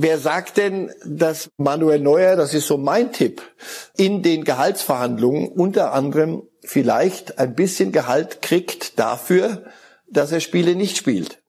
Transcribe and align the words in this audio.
wer 0.00 0.18
sagt 0.18 0.58
denn, 0.58 0.92
dass 1.04 1.50
Manuel 1.56 1.98
Neuer, 1.98 2.36
das 2.36 2.54
ist 2.54 2.68
so 2.68 2.78
mein 2.78 3.12
Tipp, 3.12 3.42
in 3.96 4.22
den 4.22 4.44
Gehaltsverhandlungen 4.44 5.48
unter 5.48 5.92
anderem 5.92 6.44
vielleicht 6.62 7.38
ein 7.38 7.56
bisschen 7.56 7.90
Gehalt 7.90 8.40
kriegt 8.40 8.98
dafür, 8.98 9.64
dass 10.08 10.30
er 10.30 10.38
Spiele 10.40 10.76
nicht 10.76 10.96
spielt? 10.96 11.42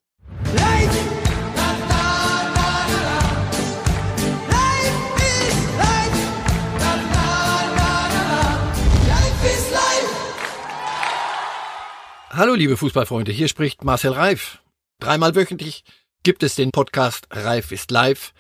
Hallo 12.31 12.55
liebe 12.55 12.77
Fußballfreunde, 12.77 13.31
hier 13.31 13.47
spricht 13.47 13.84
Marcel 13.84 14.13
Reif. 14.13 14.63
Dreimal 15.00 15.36
wöchentlich 15.36 15.84
gibt 16.23 16.43
es 16.43 16.55
den 16.55 16.71
Podcast 16.71 17.27
Reif 17.31 17.71
ist 17.71 17.91
live. 17.91 18.33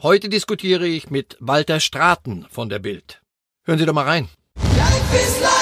Heute 0.00 0.28
diskutiere 0.28 0.86
ich 0.86 1.10
mit 1.10 1.36
Walter 1.40 1.78
Straten 1.78 2.46
von 2.50 2.68
der 2.68 2.78
Bild. 2.78 3.22
Hören 3.64 3.78
Sie 3.78 3.84
doch 3.86 3.92
mal 3.92 4.04
rein. 4.04 4.28
Reif 4.56 5.14
ist 5.14 5.40
live! 5.40 5.52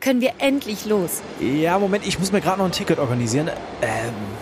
Können 0.00 0.22
wir 0.22 0.32
endlich 0.38 0.86
los? 0.86 1.20
Ja, 1.40 1.78
Moment, 1.78 2.06
ich 2.06 2.18
muss 2.18 2.32
mir 2.32 2.40
gerade 2.40 2.58
noch 2.58 2.64
ein 2.64 2.72
Ticket 2.72 2.98
organisieren. 2.98 3.48
Äh, 3.48 3.52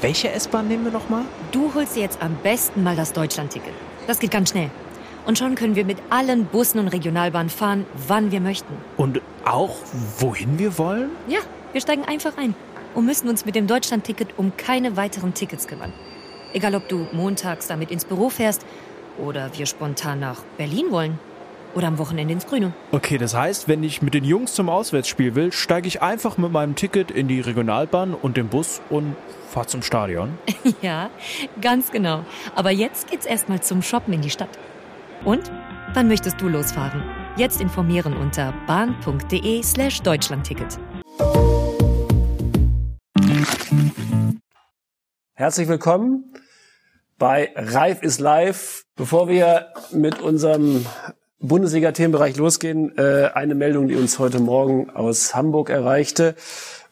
welche 0.00 0.30
S-Bahn 0.30 0.68
nehmen 0.68 0.84
wir 0.84 0.92
noch 0.92 1.08
mal? 1.08 1.24
Du 1.50 1.74
holst 1.74 1.96
dir 1.96 2.02
jetzt 2.02 2.22
am 2.22 2.36
besten 2.36 2.84
mal 2.84 2.94
das 2.94 3.12
Deutschland-Ticket. 3.12 3.74
Das 4.06 4.20
geht 4.20 4.30
ganz 4.30 4.50
schnell. 4.50 4.70
Und 5.26 5.36
schon 5.36 5.56
können 5.56 5.74
wir 5.74 5.84
mit 5.84 5.98
allen 6.08 6.46
Bussen 6.46 6.78
und 6.78 6.88
Regionalbahnen 6.88 7.50
fahren, 7.50 7.84
wann 8.06 8.30
wir 8.30 8.40
möchten. 8.40 8.72
Und 8.96 9.20
auch 9.44 9.76
wohin 10.18 10.58
wir 10.60 10.78
wollen? 10.78 11.10
Ja, 11.26 11.40
wir 11.72 11.80
steigen 11.80 12.04
einfach 12.04 12.38
ein 12.38 12.54
und 12.94 13.04
müssen 13.04 13.28
uns 13.28 13.44
mit 13.44 13.54
dem 13.54 13.66
Deutschland-Ticket 13.66 14.38
um 14.38 14.56
keine 14.56 14.96
weiteren 14.96 15.34
Tickets 15.34 15.66
kümmern. 15.66 15.92
Egal, 16.52 16.74
ob 16.74 16.88
du 16.88 17.06
montags 17.12 17.66
damit 17.66 17.90
ins 17.90 18.04
Büro 18.04 18.30
fährst 18.30 18.64
oder 19.18 19.50
wir 19.56 19.66
spontan 19.66 20.20
nach 20.20 20.42
Berlin 20.56 20.86
wollen 20.90 21.18
oder 21.74 21.88
am 21.88 21.98
Wochenende 21.98 22.32
ins 22.32 22.46
Grüne. 22.46 22.72
Okay, 22.92 23.18
das 23.18 23.34
heißt, 23.34 23.68
wenn 23.68 23.82
ich 23.82 24.00
mit 24.02 24.14
den 24.14 24.24
Jungs 24.24 24.54
zum 24.54 24.68
Auswärtsspiel 24.68 25.34
will, 25.34 25.52
steige 25.52 25.86
ich 25.86 26.02
einfach 26.02 26.38
mit 26.38 26.50
meinem 26.50 26.74
Ticket 26.74 27.10
in 27.10 27.28
die 27.28 27.40
Regionalbahn 27.40 28.14
und 28.14 28.36
den 28.36 28.48
Bus 28.48 28.80
und 28.88 29.16
fahre 29.48 29.66
zum 29.66 29.82
Stadion. 29.82 30.38
ja, 30.82 31.10
ganz 31.60 31.90
genau. 31.90 32.24
Aber 32.54 32.70
jetzt 32.70 33.10
geht's 33.10 33.26
erstmal 33.26 33.60
zum 33.62 33.82
Shoppen 33.82 34.14
in 34.14 34.22
die 34.22 34.30
Stadt. 34.30 34.58
Und? 35.24 35.50
Wann 35.94 36.08
möchtest 36.08 36.38
du 36.40 36.48
losfahren? 36.48 37.02
Jetzt 37.36 37.62
informieren 37.62 38.14
unter 38.14 38.52
bahn.de 38.66 39.62
Herzlich 45.38 45.68
willkommen 45.68 46.24
bei 47.16 47.52
Reif 47.54 48.02
ist 48.02 48.18
live. 48.18 48.86
Bevor 48.96 49.28
wir 49.28 49.68
mit 49.92 50.20
unserem 50.20 50.84
Bundesliga-Themenbereich 51.38 52.36
losgehen, 52.36 52.98
äh, 52.98 53.30
eine 53.34 53.54
Meldung, 53.54 53.86
die 53.86 53.94
uns 53.94 54.18
heute 54.18 54.40
Morgen 54.40 54.90
aus 54.90 55.36
Hamburg 55.36 55.70
erreichte. 55.70 56.34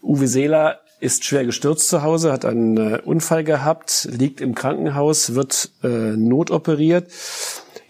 Uwe 0.00 0.28
Seeler 0.28 0.78
ist 1.00 1.24
schwer 1.24 1.44
gestürzt 1.44 1.89
zu 1.89 2.02
Hause, 2.05 2.30
hat 2.30 2.44
einen 2.44 2.77
äh, 2.77 3.00
Unfall 3.05 3.42
gehabt, 3.42 4.06
liegt 4.12 4.41
im 4.41 4.55
Krankenhaus, 4.55 5.34
wird 5.34 5.72
äh, 5.83 5.89
notoperiert. 5.89 7.11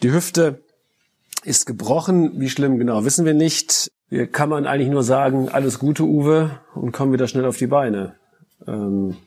Die 0.03 0.11
Hüfte 0.11 0.63
ist 1.45 1.67
gebrochen. 1.67 2.41
Wie 2.41 2.49
schlimm 2.49 2.79
genau 2.79 3.05
wissen 3.05 3.27
wir 3.27 3.35
nicht. 3.35 3.89
Hier 4.09 4.27
kann 4.27 4.49
man 4.49 4.65
eigentlich 4.65 4.89
nur 4.89 5.03
sagen, 5.03 5.51
alles 5.51 5.79
Gute, 5.79 6.05
Uwe, 6.05 6.61
und 6.75 6.93
komm 6.93 7.13
wieder 7.13 7.29
schnell 7.29 7.45
auf 7.45 7.59
die 7.59 7.67
Beine. 7.67 8.15
Ähm, 8.67 9.19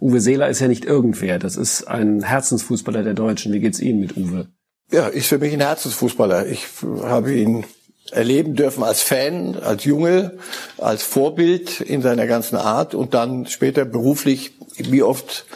Uwe 0.00 0.20
Seeler 0.20 0.48
ist 0.48 0.60
ja 0.60 0.68
nicht 0.68 0.84
irgendwer. 0.84 1.38
Das 1.38 1.56
ist 1.56 1.84
ein 1.84 2.22
Herzensfußballer 2.22 3.02
der 3.02 3.14
Deutschen. 3.14 3.52
Wie 3.52 3.60
geht's 3.60 3.80
Ihnen 3.80 4.00
mit 4.00 4.16
Uwe? 4.16 4.48
Ja, 4.90 5.06
ist 5.06 5.26
für 5.26 5.38
mich 5.38 5.52
ein 5.52 5.60
Herzensfußballer. 5.60 6.46
Ich 6.46 6.66
habe 7.02 7.32
ihn 7.32 7.64
erleben 8.10 8.56
dürfen 8.56 8.82
als 8.82 9.02
Fan, 9.02 9.56
als 9.56 9.84
Junge, 9.84 10.32
als 10.78 11.02
Vorbild 11.02 11.80
in 11.80 12.02
seiner 12.02 12.26
ganzen 12.26 12.56
Art 12.56 12.94
und 12.94 13.14
dann 13.14 13.46
später 13.46 13.84
beruflich, 13.84 14.54
wie 14.76 15.02
oft 15.02 15.46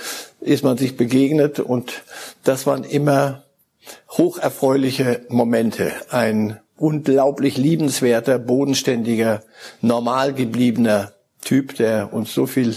ist 0.41 0.63
man 0.63 0.77
sich 0.77 0.97
begegnet 0.97 1.59
und 1.59 2.03
das 2.45 2.67
waren 2.67 2.85
immer 2.85 3.45
hocherfreuliche 4.11 5.23
Momente. 5.29 5.93
Ein 6.11 6.61
unglaublich 6.77 7.57
liebenswerter, 7.57 8.39
bodenständiger, 8.39 9.43
normal 9.81 10.33
gebliebener 10.33 11.14
Typ, 11.45 11.77
der 11.77 12.13
uns 12.13 12.35
so 12.35 12.47
viel 12.47 12.75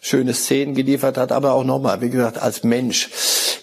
schöne 0.00 0.34
Szenen 0.34 0.74
geliefert 0.74 1.16
hat, 1.16 1.32
aber 1.32 1.54
auch 1.54 1.64
nochmal, 1.64 2.00
wie 2.00 2.10
gesagt, 2.10 2.40
als 2.40 2.64
Mensch. 2.64 3.08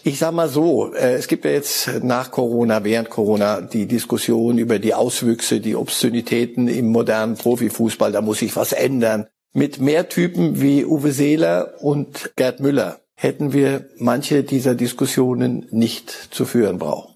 Ich 0.03 0.19
sag 0.19 0.33
mal 0.33 0.49
so, 0.49 0.93
äh, 0.93 1.13
es 1.13 1.27
gibt 1.27 1.45
ja 1.45 1.51
jetzt 1.51 2.03
nach 2.03 2.31
Corona, 2.31 2.83
während 2.83 3.09
Corona 3.09 3.61
die 3.61 3.85
Diskussion 3.85 4.57
über 4.57 4.79
die 4.79 4.93
Auswüchse, 4.93 5.59
die 5.59 5.75
Obszönitäten 5.75 6.67
im 6.67 6.87
modernen 6.87 7.35
Profifußball, 7.35 8.11
da 8.11 8.21
muss 8.21 8.39
sich 8.39 8.55
was 8.55 8.71
ändern. 8.71 9.27
Mit 9.53 9.79
mehr 9.79 10.09
Typen 10.09 10.61
wie 10.61 10.85
Uwe 10.85 11.11
Seeler 11.11 11.73
und 11.81 12.31
Gerd 12.35 12.59
Müller 12.59 12.99
hätten 13.15 13.53
wir 13.53 13.89
manche 13.97 14.43
dieser 14.43 14.75
Diskussionen 14.75 15.67
nicht 15.71 16.11
zu 16.31 16.45
führen 16.45 16.77
brauchen. 16.77 17.15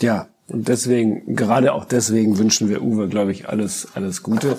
Ja, 0.00 0.28
und 0.50 0.68
deswegen, 0.68 1.36
gerade 1.36 1.72
auch 1.72 1.84
deswegen 1.84 2.38
wünschen 2.38 2.68
wir 2.68 2.82
Uwe, 2.82 3.08
glaube 3.08 3.32
ich, 3.32 3.48
alles, 3.48 3.88
alles 3.94 4.22
Gute, 4.22 4.58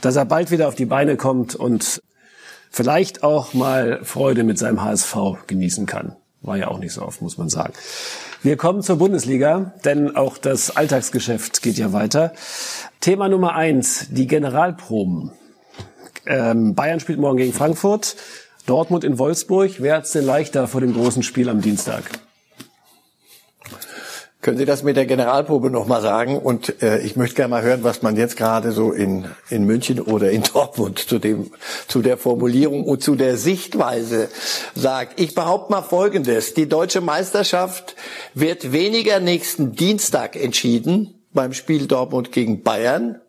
dass 0.00 0.16
er 0.16 0.24
bald 0.24 0.50
wieder 0.50 0.68
auf 0.68 0.74
die 0.74 0.86
Beine 0.86 1.16
kommt 1.16 1.54
und 1.54 2.00
vielleicht 2.70 3.22
auch 3.22 3.52
mal 3.52 4.00
Freude 4.04 4.44
mit 4.44 4.58
seinem 4.58 4.82
HSV 4.82 5.16
genießen 5.46 5.86
kann. 5.86 6.16
War 6.42 6.56
ja 6.56 6.68
auch 6.68 6.78
nicht 6.78 6.92
so 6.92 7.02
oft, 7.02 7.22
muss 7.22 7.38
man 7.38 7.48
sagen. 7.48 7.72
Wir 8.42 8.56
kommen 8.56 8.82
zur 8.82 8.96
Bundesliga, 8.96 9.74
denn 9.84 10.16
auch 10.16 10.38
das 10.38 10.76
Alltagsgeschäft 10.76 11.62
geht 11.62 11.78
ja 11.78 11.92
weiter. 11.92 12.32
Thema 13.00 13.28
Nummer 13.28 13.54
eins, 13.54 14.08
die 14.10 14.26
Generalproben. 14.26 15.32
Ähm, 16.26 16.74
Bayern 16.74 17.00
spielt 17.00 17.20
morgen 17.20 17.36
gegen 17.36 17.52
Frankfurt. 17.52 18.16
Dortmund 18.66 19.04
in 19.04 19.18
Wolfsburg. 19.18 19.72
Wer 19.78 19.96
hat's 19.96 20.12
denn 20.12 20.24
leichter 20.24 20.68
vor 20.68 20.80
dem 20.80 20.94
großen 20.94 21.22
Spiel 21.22 21.48
am 21.48 21.60
Dienstag? 21.60 22.04
Können 24.42 24.58
Sie 24.58 24.64
das 24.64 24.82
mit 24.82 24.96
der 24.96 25.06
Generalprobe 25.06 25.70
noch 25.70 25.86
mal 25.86 26.02
sagen? 26.02 26.36
Und 26.36 26.82
äh, 26.82 26.98
ich 26.98 27.14
möchte 27.14 27.36
gerne 27.36 27.50
mal 27.50 27.62
hören, 27.62 27.84
was 27.84 28.02
man 28.02 28.16
jetzt 28.16 28.36
gerade 28.36 28.72
so 28.72 28.90
in, 28.90 29.26
in 29.50 29.64
München 29.64 30.00
oder 30.00 30.32
in 30.32 30.42
Dortmund 30.42 30.98
zu, 30.98 31.20
dem, 31.20 31.52
zu 31.86 32.02
der 32.02 32.18
Formulierung 32.18 32.82
und 32.82 33.04
zu 33.04 33.14
der 33.14 33.36
Sichtweise 33.36 34.28
sagt. 34.74 35.20
Ich 35.20 35.36
behaupte 35.36 35.70
mal 35.70 35.82
Folgendes. 35.82 36.54
Die 36.54 36.68
deutsche 36.68 37.00
Meisterschaft 37.00 37.94
wird 38.34 38.72
weniger 38.72 39.20
nächsten 39.20 39.76
Dienstag 39.76 40.34
entschieden 40.34 41.14
beim 41.32 41.52
Spiel 41.52 41.86
Dortmund 41.86 42.32
gegen 42.32 42.64
Bayern 42.64 43.20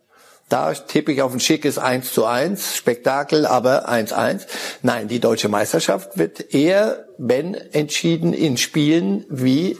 da 0.50 0.74
tippe 0.74 1.10
ich 1.10 1.22
auf 1.22 1.32
ein 1.32 1.40
schickes 1.40 1.78
1 1.78 2.12
zu 2.12 2.26
1, 2.26 2.76
Spektakel, 2.76 3.46
aber 3.46 3.88
1-1. 3.88 4.42
Nein, 4.82 5.08
die 5.08 5.18
deutsche 5.18 5.48
Meisterschaft 5.48 6.18
wird 6.18 6.54
eher, 6.54 7.06
wenn 7.16 7.54
entschieden, 7.54 8.34
in 8.34 8.58
Spielen 8.58 9.24
wie 9.30 9.78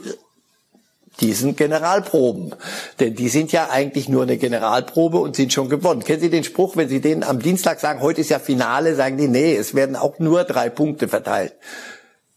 diesen 1.19 1.55
Generalproben. 1.55 2.55
Denn 2.99 3.15
die 3.15 3.29
sind 3.29 3.51
ja 3.51 3.69
eigentlich 3.69 4.09
nur 4.09 4.23
eine 4.23 4.37
Generalprobe 4.37 5.17
und 5.17 5.35
sind 5.35 5.53
schon 5.53 5.69
gewonnen. 5.69 6.03
Kennen 6.03 6.21
Sie 6.21 6.29
den 6.29 6.43
Spruch, 6.43 6.75
wenn 6.75 6.89
Sie 6.89 7.01
den 7.01 7.23
am 7.23 7.39
Dienstag 7.39 7.79
sagen, 7.79 8.01
heute 8.01 8.21
ist 8.21 8.29
ja 8.29 8.39
Finale, 8.39 8.95
sagen 8.95 9.17
die, 9.17 9.27
nee, 9.27 9.55
es 9.55 9.75
werden 9.75 9.95
auch 9.95 10.19
nur 10.19 10.43
drei 10.43 10.69
Punkte 10.69 11.07
verteilt. 11.07 11.55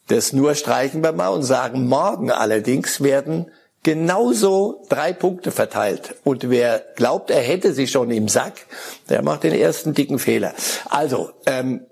Das 0.09 0.33
nur 0.33 0.55
streichen 0.55 1.03
wir 1.03 1.13
mal 1.13 1.29
und 1.29 1.43
sagen, 1.43 1.87
morgen 1.87 2.31
allerdings 2.31 3.03
werden 3.03 3.51
genauso 3.83 4.83
drei 4.89 5.13
Punkte 5.13 5.51
verteilt. 5.51 6.17
Und 6.25 6.51
wer 6.51 6.83
glaubt, 6.97 7.31
er 7.31 7.41
hätte 7.41 7.73
sie 7.73 7.87
schon 7.87 8.11
im 8.11 8.29
Sack, 8.29 8.55
der 9.09 9.23
macht 9.23 9.45
den 9.45 9.55
ersten 9.55 9.95
dicken 9.95 10.19
Fehler. 10.19 10.55
Also, 10.89 11.31
ähm, 11.47 11.87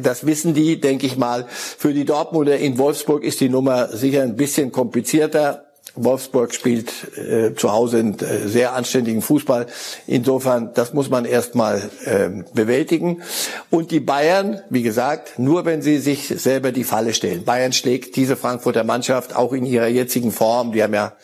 das 0.00 0.26
wissen 0.26 0.54
die, 0.54 0.80
denke 0.80 1.06
ich 1.06 1.16
mal. 1.16 1.46
Für 1.48 1.92
die 1.92 2.04
Dortmunder 2.04 2.58
in 2.58 2.78
Wolfsburg 2.78 3.22
ist 3.22 3.40
die 3.40 3.48
Nummer 3.48 3.88
sicher 3.88 4.22
ein 4.22 4.36
bisschen 4.36 4.72
komplizierter. 4.72 5.67
Wolfsburg 5.94 6.54
spielt 6.54 6.92
äh, 7.16 7.54
zu 7.54 7.72
Hause 7.72 7.98
einen 7.98 8.18
äh, 8.18 8.48
sehr 8.48 8.74
anständigen 8.74 9.22
Fußball. 9.22 9.66
Insofern, 10.06 10.72
das 10.74 10.94
muss 10.94 11.10
man 11.10 11.24
erstmal 11.24 11.90
äh, 12.04 12.28
bewältigen. 12.54 13.22
Und 13.70 13.90
die 13.90 14.00
Bayern, 14.00 14.60
wie 14.70 14.82
gesagt, 14.82 15.38
nur 15.38 15.64
wenn 15.64 15.82
sie 15.82 15.98
sich 15.98 16.28
selber 16.28 16.72
die 16.72 16.84
Falle 16.84 17.14
stellen. 17.14 17.44
Bayern 17.44 17.72
schlägt 17.72 18.16
diese 18.16 18.36
Frankfurter 18.36 18.84
Mannschaft 18.84 19.34
auch 19.34 19.52
in 19.52 19.66
ihrer 19.66 19.88
jetzigen 19.88 20.32
Form. 20.32 20.72
Die 20.72 20.82
haben 20.82 20.94
ja 20.94 21.14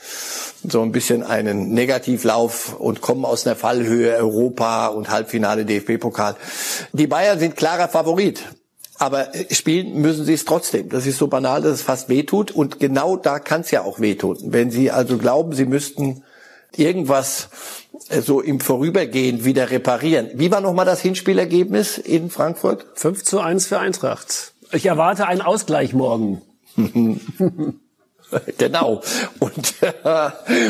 so 0.67 0.83
ein 0.83 0.93
bisschen 0.93 1.23
einen 1.23 1.71
Negativlauf 1.73 2.79
und 2.79 3.01
kommen 3.01 3.25
aus 3.25 3.47
einer 3.47 3.57
Fallhöhe 3.57 4.17
Europa 4.17 4.89
und 4.89 5.11
Halbfinale 5.11 5.65
DFB-Pokal. 5.65 6.37
Die 6.93 7.07
Bayern 7.07 7.39
sind 7.39 7.57
klarer 7.57 7.89
Favorit. 7.89 8.43
Aber 8.99 9.29
spielen 9.51 10.01
müssen 10.01 10.25
sie 10.25 10.35
es 10.35 10.45
trotzdem. 10.45 10.89
Das 10.89 11.07
ist 11.07 11.19
so 11.19 11.27
banal, 11.27 11.63
dass 11.63 11.73
es 11.73 11.83
fast 11.83 12.09
wehtut. 12.09 12.51
Und 12.53 12.79
genau 12.79 13.17
da 13.17 13.39
kann 13.39 13.63
es 13.63 13.71
ja 13.71 13.83
auch 13.83 14.01
wehtun. 14.01 14.39
Wenn 14.45 14.71
Sie 14.71 14.91
also 14.91 15.19
glauben, 15.19 15.53
Sie 15.53 15.67
müssten 15.67 16.23
irgendwas 16.77 17.49
äh, 18.09 18.21
so 18.21 18.41
im 18.41 18.61
Vorübergehen 18.61 19.45
wieder 19.45 19.71
reparieren. 19.71 20.31
Wie 20.35 20.51
war 20.51 20.61
nochmal 20.61 20.87
das 20.87 21.01
Hinspielergebnis 21.01 21.99
in 21.99 22.31
Frankfurt? 22.31 22.87
5 22.95 23.25
zu 23.25 23.41
1 23.41 23.67
für 23.67 23.79
Eintracht. 23.79 24.53
Ich 24.73 24.87
erwarte 24.87 25.27
einen 25.27 25.43
Ausgleich 25.43 25.93
morgen. 25.93 26.43
Genau. 28.59 29.03
Und, 29.39 29.75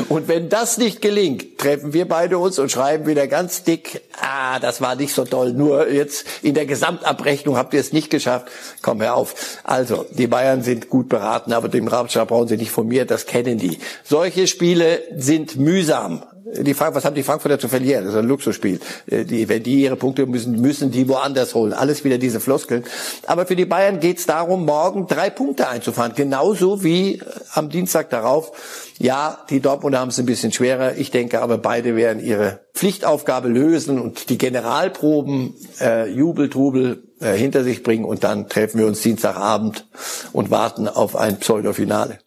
und 0.08 0.28
wenn 0.28 0.48
das 0.48 0.78
nicht 0.78 1.00
gelingt, 1.00 1.58
treffen 1.58 1.92
wir 1.92 2.06
beide 2.08 2.38
uns 2.38 2.58
und 2.58 2.70
schreiben 2.70 3.06
wieder 3.06 3.26
ganz 3.26 3.62
dick, 3.62 4.02
ah, 4.20 4.58
das 4.58 4.80
war 4.80 4.96
nicht 4.96 5.14
so 5.14 5.24
toll, 5.24 5.52
nur 5.52 5.88
jetzt 5.88 6.26
in 6.42 6.54
der 6.54 6.66
Gesamtabrechnung 6.66 7.56
habt 7.56 7.74
ihr 7.74 7.80
es 7.80 7.92
nicht 7.92 8.10
geschafft. 8.10 8.48
Komm, 8.82 9.00
hör 9.02 9.14
auf. 9.14 9.60
Also, 9.64 10.06
die 10.10 10.26
Bayern 10.26 10.62
sind 10.62 10.88
gut 10.88 11.08
beraten, 11.08 11.52
aber 11.52 11.68
den 11.68 11.88
Ratschlag 11.88 12.28
brauchen 12.28 12.48
sie 12.48 12.56
nicht 12.56 12.70
von 12.70 12.86
mir, 12.86 13.04
das 13.06 13.26
kennen 13.26 13.58
die. 13.58 13.78
Solche 14.02 14.46
Spiele 14.46 15.02
sind 15.16 15.56
mühsam. 15.56 16.22
Die 16.46 16.74
Frank 16.74 16.94
was 16.94 17.06
haben 17.06 17.14
die 17.14 17.22
Frankfurter 17.22 17.58
zu 17.58 17.68
verlieren? 17.68 18.04
Das 18.04 18.12
ist 18.12 18.18
ein 18.18 18.28
Luxusspiel. 18.28 18.78
Äh, 19.06 19.24
die, 19.24 19.48
wenn 19.48 19.62
die 19.62 19.82
ihre 19.82 19.96
Punkte 19.96 20.26
müssen, 20.26 20.60
müssen 20.60 20.90
die 20.90 21.08
woanders 21.08 21.54
holen. 21.54 21.72
Alles 21.72 22.04
wieder 22.04 22.18
diese 22.18 22.38
Floskeln. 22.38 22.84
Aber 23.26 23.46
für 23.46 23.56
die 23.56 23.64
Bayern 23.64 23.98
geht 23.98 24.18
es 24.18 24.26
darum, 24.26 24.66
morgen 24.66 25.06
drei 25.06 25.30
Punkte 25.30 25.68
einzufahren. 25.68 26.12
Genauso 26.14 26.84
wie 26.84 27.22
am 27.52 27.70
Dienstag 27.70 28.10
darauf. 28.10 28.52
Ja, 28.98 29.38
die 29.48 29.60
Dortmunder 29.60 30.00
haben 30.00 30.10
es 30.10 30.18
ein 30.18 30.26
bisschen 30.26 30.52
schwerer. 30.52 30.96
Ich 30.96 31.10
denke 31.10 31.40
aber, 31.40 31.56
beide 31.56 31.96
werden 31.96 32.22
ihre 32.22 32.60
Pflichtaufgabe 32.74 33.48
lösen 33.48 33.98
und 33.98 34.28
die 34.28 34.38
Generalproben, 34.38 35.54
äh, 35.80 36.10
Jubel, 36.10 36.50
Trubel 36.50 37.04
äh, 37.20 37.32
hinter 37.32 37.64
sich 37.64 37.82
bringen. 37.82 38.04
Und 38.04 38.22
dann 38.22 38.48
treffen 38.48 38.78
wir 38.78 38.86
uns 38.86 39.00
Dienstagabend 39.00 39.86
und 40.32 40.50
warten 40.50 40.88
auf 40.88 41.16
ein 41.16 41.38
Pseudofinale. 41.38 42.18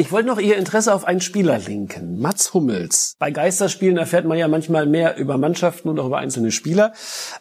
Ich 0.00 0.12
wollte 0.12 0.28
noch 0.28 0.38
Ihr 0.38 0.56
Interesse 0.56 0.94
auf 0.94 1.04
einen 1.04 1.20
Spieler 1.20 1.58
linken. 1.58 2.18
Mats 2.22 2.54
Hummels. 2.54 3.16
Bei 3.18 3.30
Geisterspielen 3.30 3.98
erfährt 3.98 4.24
man 4.24 4.38
ja 4.38 4.48
manchmal 4.48 4.86
mehr 4.86 5.18
über 5.18 5.36
Mannschaften 5.36 5.90
und 5.90 6.00
auch 6.00 6.06
über 6.06 6.16
einzelne 6.16 6.52
Spieler. 6.52 6.94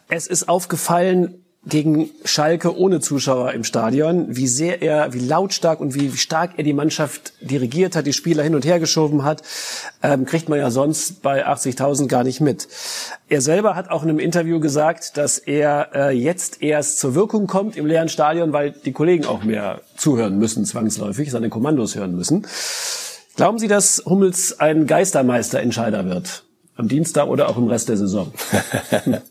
Es 0.09 0.27
ist 0.27 0.49
aufgefallen, 0.49 1.45
gegen 1.67 2.09
Schalke 2.23 2.77
ohne 2.77 3.01
Zuschauer 3.01 3.51
im 3.51 3.65
Stadion, 3.65 4.35
wie 4.35 4.47
sehr 4.47 4.81
er, 4.81 5.13
wie 5.13 5.19
lautstark 5.19 5.81
und 5.81 5.93
wie 5.93 6.11
stark 6.11 6.53
er 6.57 6.63
die 6.63 6.73
Mannschaft 6.73 7.33
dirigiert 7.41 7.95
hat, 7.95 8.07
die 8.07 8.13
Spieler 8.13 8.43
hin 8.43 8.55
und 8.55 8.65
her 8.65 8.79
geschoben 8.79 9.23
hat, 9.23 9.43
ähm, 10.01 10.25
kriegt 10.25 10.47
man 10.47 10.57
ja 10.57 10.71
sonst 10.71 11.21
bei 11.21 11.45
80.000 11.45 12.07
gar 12.07 12.23
nicht 12.23 12.39
mit. 12.39 12.67
Er 13.27 13.41
selber 13.41 13.75
hat 13.75 13.89
auch 13.89 14.03
in 14.03 14.09
einem 14.09 14.19
Interview 14.19 14.61
gesagt, 14.61 15.17
dass 15.17 15.37
er 15.37 15.89
äh, 15.93 16.17
jetzt 16.17 16.61
erst 16.61 16.99
zur 16.99 17.13
Wirkung 17.13 17.47
kommt 17.47 17.75
im 17.75 17.85
leeren 17.85 18.09
Stadion, 18.09 18.53
weil 18.53 18.71
die 18.71 18.93
Kollegen 18.93 19.25
auch 19.25 19.43
mehr 19.43 19.81
zuhören 19.97 20.39
müssen, 20.39 20.63
zwangsläufig, 20.63 21.29
seine 21.29 21.49
Kommandos 21.49 21.95
hören 21.95 22.15
müssen. 22.15 22.47
Glauben 23.35 23.59
Sie, 23.59 23.67
dass 23.67 24.03
Hummels 24.05 24.59
ein 24.59 24.87
Geistermeister-Entscheider 24.87 26.05
wird? 26.05 26.45
Am 26.75 26.87
Dienstag 26.87 27.27
oder 27.27 27.49
auch 27.49 27.57
im 27.57 27.67
Rest 27.67 27.89
der 27.89 27.97
Saison? 27.97 28.31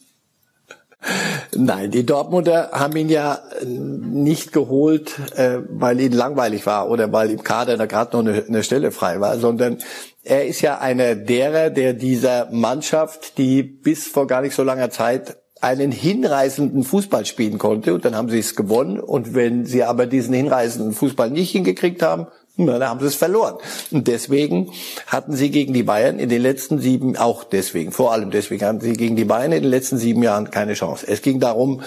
Nein, 1.54 1.90
die 1.90 2.04
Dortmunder 2.04 2.70
haben 2.72 2.96
ihn 2.96 3.08
ja 3.08 3.40
nicht 3.64 4.52
geholt, 4.52 5.18
äh, 5.36 5.60
weil 5.68 6.00
ihnen 6.00 6.14
langweilig 6.14 6.66
war 6.66 6.90
oder 6.90 7.10
weil 7.12 7.30
im 7.30 7.42
Kader 7.42 7.76
da 7.76 7.86
gerade 7.86 8.16
noch 8.16 8.24
eine, 8.24 8.44
eine, 8.46 8.62
Stelle 8.62 8.90
frei 8.90 9.20
war, 9.20 9.38
sondern 9.38 9.78
er 10.22 10.46
ist 10.46 10.60
ja 10.60 10.78
einer 10.78 11.14
derer, 11.14 11.70
der 11.70 11.94
dieser 11.94 12.48
Mannschaft, 12.50 13.38
die 13.38 13.62
bis 13.62 14.06
vor 14.06 14.26
gar 14.26 14.42
nicht 14.42 14.54
so 14.54 14.62
langer 14.62 14.90
Zeit 14.90 15.38
einen 15.60 15.92
hinreißenden 15.92 16.84
Fußball 16.84 17.26
spielen 17.26 17.58
konnte 17.58 17.94
und 17.94 18.04
dann 18.04 18.14
haben 18.14 18.28
sie 18.28 18.38
es 18.38 18.54
gewonnen 18.54 19.00
und 19.00 19.34
wenn 19.34 19.66
sie 19.66 19.84
aber 19.84 20.06
diesen 20.06 20.34
hinreißenden 20.34 20.92
Fußball 20.92 21.30
nicht 21.30 21.50
hingekriegt 21.50 22.02
haben, 22.02 22.26
na, 22.60 22.80
da 22.80 22.88
haben 22.88 22.98
sie 22.98 23.06
es 23.06 23.14
verloren. 23.14 23.56
Und 23.92 24.08
deswegen 24.08 24.72
hatten 25.06 25.36
sie 25.36 25.50
gegen 25.50 25.72
die 25.72 25.84
Bayern 25.84 26.18
in 26.18 26.28
den 26.28 26.42
letzten 26.42 26.80
sieben, 26.80 27.16
auch 27.16 27.44
deswegen, 27.44 27.92
vor 27.92 28.12
allem 28.12 28.32
deswegen 28.32 28.66
hatten 28.66 28.80
sie 28.80 28.94
gegen 28.94 29.14
die 29.14 29.24
Bayern 29.24 29.52
in 29.52 29.62
den 29.62 29.70
letzten 29.70 29.96
sieben 29.96 30.24
Jahren 30.24 30.50
keine 30.50 30.74
Chance. 30.74 31.06
Es 31.06 31.22
ging 31.22 31.38
darum, 31.38 31.82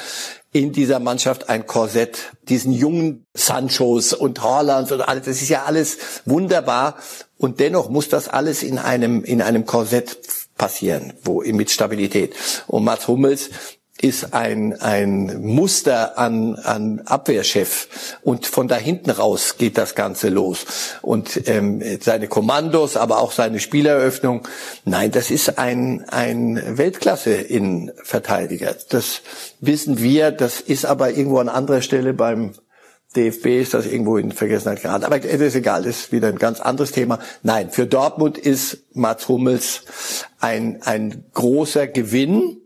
in 0.53 0.71
dieser 0.71 0.99
Mannschaft 0.99 1.49
ein 1.49 1.67
Korsett, 1.67 2.31
diesen 2.47 2.71
jungen 2.71 3.25
Sanchos 3.33 4.13
und 4.13 4.41
Haalands 4.41 4.93
und 4.93 5.01
alles, 5.01 5.25
das 5.25 5.41
ist 5.41 5.49
ja 5.49 5.63
alles 5.63 5.97
wunderbar. 6.25 6.95
Und 7.37 7.59
dennoch 7.59 7.89
muss 7.89 8.07
das 8.07 8.29
alles 8.29 8.63
in 8.63 8.77
einem, 8.77 9.25
in 9.25 9.41
einem 9.41 9.65
Korsett 9.65 10.19
passieren, 10.61 11.13
wo, 11.23 11.41
mit 11.41 11.71
Stabilität. 11.71 12.35
Und 12.67 12.83
Mats 12.83 13.07
Hummels, 13.07 13.49
ist 13.99 14.33
ein, 14.33 14.79
ein 14.81 15.41
Muster 15.41 16.17
an, 16.17 16.55
an 16.55 17.01
Abwehrchef. 17.05 18.17
Und 18.23 18.45
von 18.47 18.67
da 18.67 18.75
hinten 18.75 19.09
raus 19.11 19.55
geht 19.57 19.77
das 19.77 19.95
Ganze 19.95 20.29
los. 20.29 20.65
Und 21.01 21.47
ähm, 21.47 21.81
seine 21.99 22.27
Kommandos, 22.27 22.95
aber 22.95 23.19
auch 23.19 23.31
seine 23.31 23.59
Spieleröffnung, 23.59 24.47
nein, 24.85 25.11
das 25.11 25.29
ist 25.29 25.57
ein, 25.59 26.05
ein 26.09 26.77
Weltklasse-Innenverteidiger. 26.77 28.75
Das 28.89 29.21
wissen 29.59 29.99
wir, 30.01 30.31
das 30.31 30.61
ist 30.61 30.85
aber 30.85 31.11
irgendwo 31.11 31.39
an 31.39 31.49
anderer 31.49 31.81
Stelle 31.81 32.13
beim 32.13 32.53
DFB 33.15 33.61
ist 33.61 33.73
das 33.73 33.85
irgendwo 33.85 34.17
in 34.17 34.31
Vergessenheit 34.31 34.81
geraten. 34.81 35.03
Aber 35.03 35.17
es 35.17 35.25
ist 35.25 35.55
egal, 35.55 35.83
das 35.83 35.97
ist 35.97 36.11
wieder 36.11 36.29
ein 36.29 36.39
ganz 36.39 36.61
anderes 36.61 36.91
Thema. 36.91 37.19
Nein, 37.43 37.69
für 37.69 37.85
Dortmund 37.85 38.37
ist 38.37 38.83
Mats 38.93 39.27
Hummels 39.27 39.83
ein, 40.39 40.81
ein 40.83 41.25
großer 41.33 41.87
Gewinn 41.87 42.61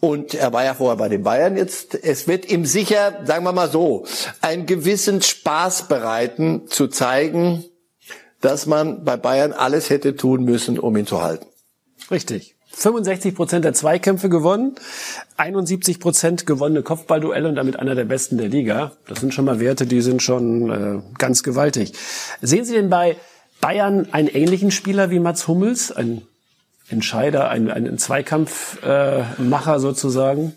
und 0.00 0.34
er 0.34 0.52
war 0.52 0.64
ja 0.64 0.74
vorher 0.74 0.96
bei 0.96 1.08
den 1.08 1.22
Bayern 1.22 1.56
jetzt. 1.56 1.94
Es 1.94 2.26
wird 2.26 2.50
ihm 2.50 2.64
sicher, 2.64 3.20
sagen 3.24 3.44
wir 3.44 3.52
mal 3.52 3.70
so, 3.70 4.06
einen 4.40 4.66
gewissen 4.66 5.20
Spaß 5.20 5.88
bereiten, 5.88 6.66
zu 6.68 6.88
zeigen, 6.88 7.64
dass 8.40 8.64
man 8.64 9.04
bei 9.04 9.18
Bayern 9.18 9.52
alles 9.52 9.90
hätte 9.90 10.16
tun 10.16 10.44
müssen, 10.44 10.78
um 10.78 10.96
ihn 10.96 11.06
zu 11.06 11.22
halten. 11.22 11.46
Richtig. 12.10 12.56
65 12.72 13.34
Prozent 13.34 13.64
der 13.64 13.74
Zweikämpfe 13.74 14.28
gewonnen, 14.28 14.76
71 15.36 16.00
Prozent 16.00 16.46
gewonnene 16.46 16.82
Kopfballduelle 16.82 17.48
und 17.48 17.56
damit 17.56 17.78
einer 17.78 17.94
der 17.94 18.04
besten 18.04 18.38
der 18.38 18.48
Liga. 18.48 18.92
Das 19.08 19.20
sind 19.20 19.34
schon 19.34 19.44
mal 19.44 19.60
Werte, 19.60 19.86
die 19.86 20.00
sind 20.00 20.22
schon 20.22 20.70
äh, 20.70 21.02
ganz 21.18 21.42
gewaltig. 21.42 21.92
Sehen 22.40 22.64
Sie 22.64 22.74
denn 22.74 22.88
bei 22.88 23.16
Bayern 23.60 24.08
einen 24.12 24.28
ähnlichen 24.28 24.70
Spieler 24.70 25.10
wie 25.10 25.18
Mats 25.18 25.48
Hummels, 25.48 25.92
ein 25.92 26.22
Entscheider, 26.88 27.50
ein, 27.50 27.70
ein 27.70 27.98
Zweikampfmacher 27.98 29.76
äh, 29.76 29.80
sozusagen? 29.80 30.54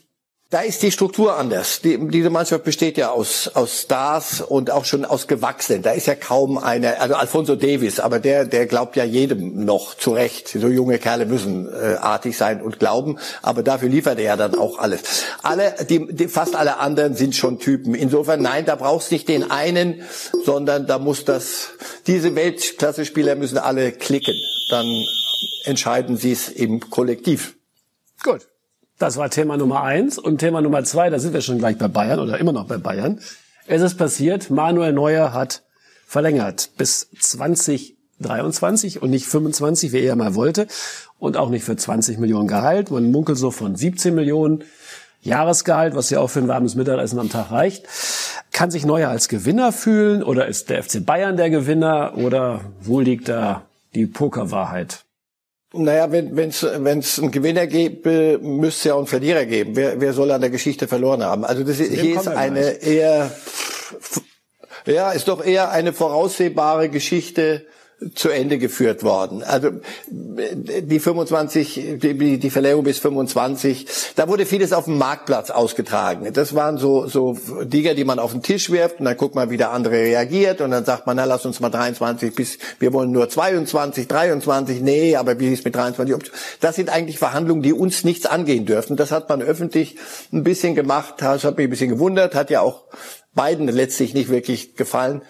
Da 0.53 0.61
ist 0.61 0.83
die 0.83 0.91
Struktur 0.91 1.35
anders. 1.35 1.81
Die, 1.81 1.97
diese 2.09 2.29
Mannschaft 2.29 2.63
besteht 2.63 2.95
ja 2.99 3.09
aus, 3.09 3.47
aus 3.55 3.81
Stars 3.81 4.39
und 4.39 4.69
auch 4.69 4.85
schon 4.85 5.03
aus 5.03 5.25
Gewachsenen. 5.25 5.81
Da 5.81 5.93
ist 5.93 6.05
ja 6.05 6.13
kaum 6.13 6.59
einer, 6.59 7.01
also 7.01 7.15
Alfonso 7.15 7.55
Davis, 7.55 7.99
aber 7.99 8.19
der, 8.19 8.45
der 8.45 8.67
glaubt 8.67 8.95
ja 8.95 9.03
jedem 9.03 9.65
noch 9.65 9.95
zu 9.95 10.11
Recht. 10.11 10.49
So 10.49 10.67
junge 10.67 10.99
Kerle 10.99 11.25
müssen 11.25 11.67
äh, 11.73 11.95
artig 11.95 12.37
sein 12.37 12.61
und 12.61 12.77
glauben, 12.77 13.17
aber 13.41 13.63
dafür 13.63 13.89
liefert 13.89 14.19
er 14.19 14.25
ja 14.25 14.37
dann 14.37 14.53
auch 14.53 14.77
alles. 14.77 15.01
Alle, 15.41 15.73
die, 15.89 16.05
die, 16.13 16.27
fast 16.27 16.55
alle 16.55 16.77
anderen 16.77 17.15
sind 17.15 17.35
schon 17.35 17.57
Typen. 17.57 17.95
Insofern, 17.95 18.39
nein, 18.43 18.65
da 18.65 18.75
brauchst 18.75 19.11
nicht 19.11 19.27
den 19.29 19.49
einen, 19.49 20.03
sondern 20.45 20.85
da 20.85 20.99
muss 20.99 21.25
das, 21.25 21.69
diese 22.05 22.35
Weltklasse-Spieler 22.35 23.33
müssen 23.33 23.57
alle 23.57 23.91
klicken. 23.91 24.35
Dann 24.69 24.85
entscheiden 25.63 26.15
Sie 26.15 26.31
es 26.31 26.47
im 26.47 26.91
Kollektiv. 26.91 27.55
Gut. 28.21 28.52
Das 28.99 29.17
war 29.17 29.29
Thema 29.29 29.57
Nummer 29.57 29.83
eins. 29.83 30.17
Und 30.17 30.37
Thema 30.37 30.61
Nummer 30.61 30.83
zwei, 30.83 31.09
da 31.09 31.19
sind 31.19 31.33
wir 31.33 31.41
schon 31.41 31.57
gleich 31.57 31.77
bei 31.77 31.87
Bayern 31.87 32.19
oder 32.19 32.37
immer 32.39 32.51
noch 32.53 32.67
bei 32.67 32.77
Bayern. 32.77 33.19
Es 33.65 33.81
ist 33.81 33.95
passiert, 33.97 34.49
Manuel 34.49 34.93
Neuer 34.93 35.33
hat 35.33 35.63
verlängert 36.05 36.71
bis 36.77 37.09
2023 37.19 39.01
und 39.01 39.09
nicht 39.09 39.25
25, 39.25 39.93
wie 39.93 40.01
er 40.01 40.15
mal 40.15 40.35
wollte. 40.35 40.67
Und 41.17 41.37
auch 41.37 41.49
nicht 41.49 41.63
für 41.63 41.75
20 41.75 42.19
Millionen 42.19 42.47
Gehalt. 42.47 42.91
Man 42.91 43.11
munkelt 43.11 43.37
so 43.37 43.51
von 43.51 43.75
17 43.75 44.13
Millionen 44.13 44.63
Jahresgehalt, 45.21 45.95
was 45.95 46.09
ja 46.09 46.19
auch 46.19 46.29
für 46.29 46.39
ein 46.39 46.49
warmes 46.49 46.75
Mittagessen 46.75 47.19
am 47.19 47.29
Tag 47.29 47.51
reicht. 47.51 47.87
Kann 48.51 48.69
sich 48.69 48.85
Neuer 48.85 49.09
als 49.09 49.29
Gewinner 49.29 49.71
fühlen 49.71 50.21
oder 50.21 50.47
ist 50.47 50.69
der 50.69 50.83
FC 50.83 51.03
Bayern 51.03 51.37
der 51.37 51.49
Gewinner 51.49 52.17
oder 52.17 52.61
wo 52.81 52.99
liegt 52.99 53.29
da 53.29 53.63
die 53.95 54.05
Pokerwahrheit? 54.05 55.05
Naja, 55.75 56.11
wenn 56.11 56.37
es 56.49 56.63
wenn's 56.63 57.19
einen 57.19 57.31
Gewinner 57.31 57.65
gäbe, 57.65 58.39
müsste 58.41 58.79
es 58.79 58.83
ja 58.83 58.93
auch 58.93 58.99
einen 58.99 59.07
Verlierer 59.07 59.45
geben. 59.45 59.75
Wer, 59.75 59.99
wer 59.99 60.13
soll 60.13 60.29
an 60.31 60.41
der 60.41 60.51
Geschichte 60.51 60.87
verloren 60.87 61.23
haben? 61.23 61.43
Also 61.43 61.63
das 61.63 61.79
ist, 61.79 61.99
hier 61.99 62.15
ist 62.15 62.27
eine 62.27 62.61
eher, 62.83 63.31
ja, 64.85 65.11
ist 65.11 65.27
doch 65.27 65.43
eher 65.43 65.71
eine 65.71 65.91
voraussehbare 65.91 66.89
Geschichte 66.89 67.65
zu 68.15 68.29
Ende 68.29 68.57
geführt 68.57 69.03
worden. 69.03 69.43
Also 69.43 69.69
die 70.07 70.99
25, 70.99 71.99
die, 72.01 72.37
die 72.37 72.49
Verlängerung 72.49 72.83
bis 72.83 72.99
25, 72.99 73.87
da 74.15 74.27
wurde 74.27 74.45
vieles 74.45 74.73
auf 74.73 74.85
dem 74.85 74.97
Marktplatz 74.97 75.49
ausgetragen. 75.49 76.31
Das 76.33 76.55
waren 76.55 76.77
so 76.77 77.07
so 77.07 77.37
Dinger, 77.63 77.93
die 77.93 78.03
man 78.03 78.19
auf 78.19 78.31
den 78.31 78.41
Tisch 78.41 78.69
wirft 78.69 78.99
und 78.99 79.05
dann 79.05 79.17
guckt 79.17 79.35
man, 79.35 79.49
wie 79.49 79.57
der 79.57 79.71
andere 79.71 79.95
reagiert 79.95 80.61
und 80.61 80.71
dann 80.71 80.85
sagt 80.85 81.07
man, 81.07 81.17
na 81.17 81.25
lass 81.25 81.45
uns 81.45 81.59
mal 81.59 81.69
23 81.69 82.35
bis, 82.35 82.57
wir 82.79 82.93
wollen 82.93 83.11
nur 83.11 83.29
22, 83.29 84.07
23, 84.07 84.81
nee, 84.81 85.15
aber 85.15 85.39
wie 85.39 85.51
ist 85.51 85.65
mit 85.65 85.75
23? 85.75 86.31
Das 86.59 86.75
sind 86.75 86.89
eigentlich 86.89 87.19
Verhandlungen, 87.19 87.61
die 87.61 87.73
uns 87.73 88.03
nichts 88.03 88.25
angehen 88.25 88.65
dürfen. 88.65 88.95
Das 88.95 89.11
hat 89.11 89.29
man 89.29 89.41
öffentlich 89.41 89.97
ein 90.31 90.43
bisschen 90.43 90.75
gemacht, 90.75 91.15
das 91.17 91.43
hat 91.43 91.57
mich 91.57 91.67
ein 91.67 91.69
bisschen 91.69 91.89
gewundert, 91.89 92.35
hat 92.35 92.49
ja 92.49 92.61
auch 92.61 92.83
beiden 93.33 93.67
letztlich 93.67 94.13
nicht 94.13 94.29
wirklich 94.29 94.75
gefallen. 94.75 95.21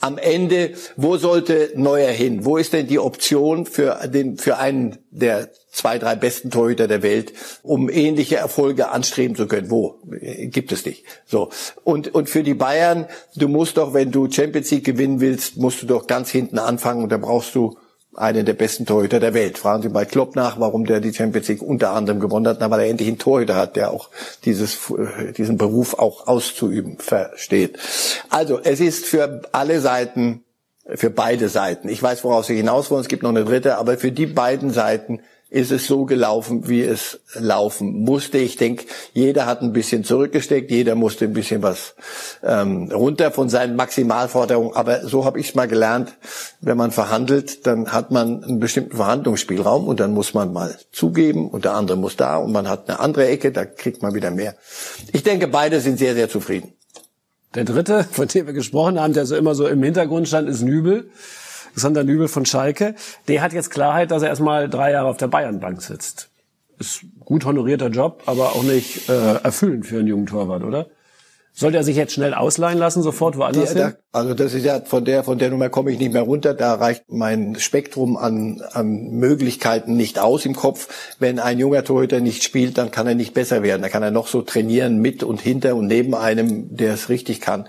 Am 0.00 0.16
Ende, 0.16 0.74
wo 0.96 1.16
sollte 1.16 1.72
Neuer 1.74 2.10
hin? 2.10 2.44
Wo 2.44 2.56
ist 2.56 2.72
denn 2.72 2.86
die 2.86 3.00
Option 3.00 3.66
für 3.66 3.98
den, 4.06 4.38
für 4.38 4.58
einen 4.58 4.98
der 5.10 5.50
zwei, 5.72 5.98
drei 5.98 6.14
besten 6.14 6.50
Torhüter 6.50 6.86
der 6.86 7.02
Welt, 7.02 7.32
um 7.62 7.90
ähnliche 7.90 8.36
Erfolge 8.36 8.90
anstreben 8.90 9.34
zu 9.34 9.48
können? 9.48 9.70
Wo? 9.70 10.00
Gibt 10.10 10.70
es 10.70 10.86
nicht. 10.86 11.04
So. 11.26 11.50
Und, 11.82 12.14
und 12.14 12.30
für 12.30 12.44
die 12.44 12.54
Bayern, 12.54 13.06
du 13.34 13.48
musst 13.48 13.76
doch, 13.76 13.92
wenn 13.92 14.12
du 14.12 14.30
Champions 14.30 14.70
League 14.70 14.84
gewinnen 14.84 15.20
willst, 15.20 15.56
musst 15.56 15.82
du 15.82 15.86
doch 15.86 16.06
ganz 16.06 16.30
hinten 16.30 16.58
anfangen 16.58 17.02
und 17.02 17.10
da 17.10 17.16
brauchst 17.16 17.54
du 17.56 17.76
einen 18.18 18.44
der 18.44 18.54
besten 18.54 18.84
Torhüter 18.84 19.20
der 19.20 19.32
Welt. 19.32 19.58
Fragen 19.58 19.82
Sie 19.82 19.88
bei 19.88 20.04
Klopp 20.04 20.36
nach, 20.36 20.58
warum 20.58 20.84
der 20.84 21.00
die 21.00 21.14
Champions 21.14 21.48
League 21.48 21.62
unter 21.62 21.90
anderem 21.90 22.20
gewonnen 22.20 22.48
hat, 22.48 22.58
na, 22.60 22.70
weil 22.70 22.80
er 22.80 22.88
endlich 22.88 23.08
einen 23.08 23.18
Torhüter 23.18 23.56
hat, 23.56 23.76
der 23.76 23.90
auch 23.90 24.10
dieses, 24.44 24.78
diesen 25.36 25.56
Beruf 25.56 25.94
auch 25.94 26.26
auszuüben 26.26 26.98
versteht. 26.98 27.78
Also 28.28 28.60
es 28.62 28.80
ist 28.80 29.06
für 29.06 29.42
alle 29.52 29.80
Seiten, 29.80 30.44
für 30.94 31.10
beide 31.10 31.48
Seiten. 31.48 31.88
Ich 31.88 32.02
weiß, 32.02 32.24
woraus 32.24 32.48
Sie 32.48 32.56
hinaus 32.56 32.90
wollen. 32.90 33.02
Es 33.02 33.08
gibt 33.08 33.22
noch 33.22 33.30
eine 33.30 33.44
dritte, 33.44 33.78
aber 33.78 33.98
für 33.98 34.10
die 34.12 34.26
beiden 34.26 34.70
Seiten 34.70 35.20
ist 35.50 35.72
es 35.72 35.86
so 35.86 36.04
gelaufen, 36.04 36.68
wie 36.68 36.82
es 36.82 37.20
laufen 37.34 38.00
musste. 38.04 38.36
Ich 38.36 38.56
denke, 38.56 38.84
jeder 39.14 39.46
hat 39.46 39.62
ein 39.62 39.72
bisschen 39.72 40.04
zurückgesteckt, 40.04 40.70
jeder 40.70 40.94
musste 40.94 41.24
ein 41.24 41.32
bisschen 41.32 41.62
was 41.62 41.94
ähm, 42.42 42.90
runter 42.92 43.30
von 43.30 43.48
seinen 43.48 43.74
Maximalforderungen. 43.74 44.74
Aber 44.74 45.06
so 45.06 45.24
habe 45.24 45.40
ich 45.40 45.48
es 45.48 45.54
mal 45.54 45.66
gelernt, 45.66 46.14
wenn 46.60 46.76
man 46.76 46.90
verhandelt, 46.90 47.66
dann 47.66 47.92
hat 47.92 48.10
man 48.10 48.44
einen 48.44 48.58
bestimmten 48.60 48.96
Verhandlungsspielraum 48.96 49.88
und 49.88 50.00
dann 50.00 50.12
muss 50.12 50.34
man 50.34 50.52
mal 50.52 50.76
zugeben 50.92 51.48
und 51.48 51.64
der 51.64 51.72
andere 51.72 51.96
muss 51.96 52.16
da 52.16 52.36
und 52.36 52.52
man 52.52 52.68
hat 52.68 52.88
eine 52.88 53.00
andere 53.00 53.26
Ecke, 53.28 53.50
da 53.50 53.64
kriegt 53.64 54.02
man 54.02 54.14
wieder 54.14 54.30
mehr. 54.30 54.54
Ich 55.12 55.22
denke, 55.22 55.48
beide 55.48 55.80
sind 55.80 55.98
sehr, 55.98 56.14
sehr 56.14 56.28
zufrieden. 56.28 56.74
Der 57.54 57.64
dritte, 57.64 58.04
von 58.04 58.28
dem 58.28 58.46
wir 58.46 58.52
gesprochen 58.52 59.00
haben, 59.00 59.14
der 59.14 59.24
so 59.24 59.34
immer 59.34 59.54
so 59.54 59.66
im 59.66 59.82
Hintergrund 59.82 60.28
stand, 60.28 60.50
ist 60.50 60.60
Nübel. 60.60 61.10
Alexander 61.68 62.04
Nübel 62.04 62.28
von 62.28 62.46
Schalke, 62.46 62.94
der 63.28 63.42
hat 63.42 63.52
jetzt 63.52 63.70
Klarheit, 63.70 64.10
dass 64.10 64.22
er 64.22 64.28
erstmal 64.28 64.68
drei 64.68 64.92
Jahre 64.92 65.08
auf 65.08 65.16
der 65.16 65.28
Bayernbank 65.28 65.82
sitzt. 65.82 66.30
Ist 66.78 67.04
gut 67.20 67.44
honorierter 67.44 67.88
Job, 67.88 68.22
aber 68.26 68.52
auch 68.52 68.62
nicht 68.62 69.08
äh, 69.08 69.34
erfüllend 69.42 69.86
für 69.86 69.98
einen 69.98 70.08
jungen 70.08 70.26
Torwart, 70.26 70.62
oder? 70.62 70.86
Sollte 71.58 71.78
er 71.78 71.82
sich 71.82 71.96
jetzt 71.96 72.12
schnell 72.12 72.34
ausleihen 72.34 72.78
lassen, 72.78 73.02
sofort 73.02 73.36
woanders 73.36 73.72
hin? 73.72 73.94
also 74.12 74.32
das 74.32 74.54
ist 74.54 74.64
ja 74.64 74.80
von 74.80 75.04
der 75.04 75.24
von 75.24 75.40
der 75.40 75.50
Nummer 75.50 75.68
komme 75.70 75.90
ich 75.90 75.98
nicht 75.98 76.12
mehr 76.12 76.22
runter. 76.22 76.54
Da 76.54 76.74
reicht 76.74 77.06
mein 77.08 77.56
Spektrum 77.58 78.16
an, 78.16 78.62
an 78.70 79.10
Möglichkeiten 79.10 79.96
nicht 79.96 80.20
aus 80.20 80.46
im 80.46 80.54
Kopf. 80.54 80.86
Wenn 81.18 81.40
ein 81.40 81.58
junger 81.58 81.82
Torhüter 81.82 82.20
nicht 82.20 82.44
spielt, 82.44 82.78
dann 82.78 82.92
kann 82.92 83.08
er 83.08 83.16
nicht 83.16 83.34
besser 83.34 83.64
werden. 83.64 83.82
Da 83.82 83.88
kann 83.88 84.04
er 84.04 84.12
noch 84.12 84.28
so 84.28 84.42
trainieren 84.42 84.98
mit 84.98 85.24
und 85.24 85.40
hinter 85.40 85.74
und 85.74 85.88
neben 85.88 86.14
einem, 86.14 86.76
der 86.76 86.94
es 86.94 87.08
richtig 87.08 87.40
kann. 87.40 87.66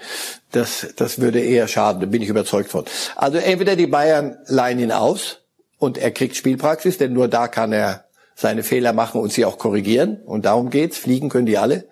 Das 0.51 0.89
das 0.95 1.19
würde 1.19 1.39
eher 1.39 1.67
schaden. 1.67 1.99
Da 1.99 2.05
bin 2.05 2.21
ich 2.21 2.29
überzeugt 2.29 2.69
von. 2.69 2.85
Also 3.15 3.39
entweder 3.39 3.75
die 3.75 3.87
Bayern 3.87 4.37
leihen 4.45 4.77
ihn 4.77 4.91
aus 4.91 5.39
und 5.79 5.97
er 5.97 6.11
kriegt 6.11 6.35
Spielpraxis, 6.35 6.99
denn 6.99 7.13
nur 7.13 7.27
da 7.27 7.47
kann 7.47 7.73
er 7.73 8.03
seine 8.39 8.63
Fehler 8.63 8.93
machen 8.93 9.19
und 9.19 9.33
sie 9.33 9.43
auch 9.43 9.57
korrigieren. 9.57 10.21
Und 10.25 10.45
darum 10.45 10.69
geht's. 10.69 10.97
Fliegen 10.97 11.29
können 11.29 11.45
die 11.45 11.57
alle, 11.57 11.85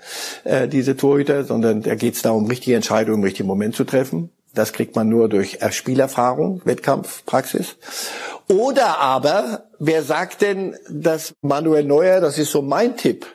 äh, 0.45 0.67
diese 0.69 0.95
Torhüter, 0.95 1.43
sondern 1.43 1.81
da 1.81 1.95
geht's 1.95 2.21
darum, 2.21 2.45
richtige 2.45 2.75
Entscheidungen 2.75 3.19
im 3.19 3.23
richtigen 3.23 3.47
Moment 3.47 3.75
zu 3.75 3.83
treffen. 3.83 4.29
Das 4.53 4.71
kriegt 4.71 4.95
man 4.95 5.09
nur 5.09 5.27
durch 5.27 5.59
Spielerfahrung, 5.71 6.61
Wettkampfpraxis. 6.63 7.75
Oder 8.47 8.97
aber, 8.99 9.65
wer 9.77 10.03
sagt 10.03 10.41
denn, 10.41 10.75
dass 10.89 11.33
Manuel 11.41 11.83
Neuer, 11.83 12.21
das 12.21 12.37
ist 12.37 12.51
so 12.51 12.61
mein 12.61 12.95
Tipp, 12.95 13.27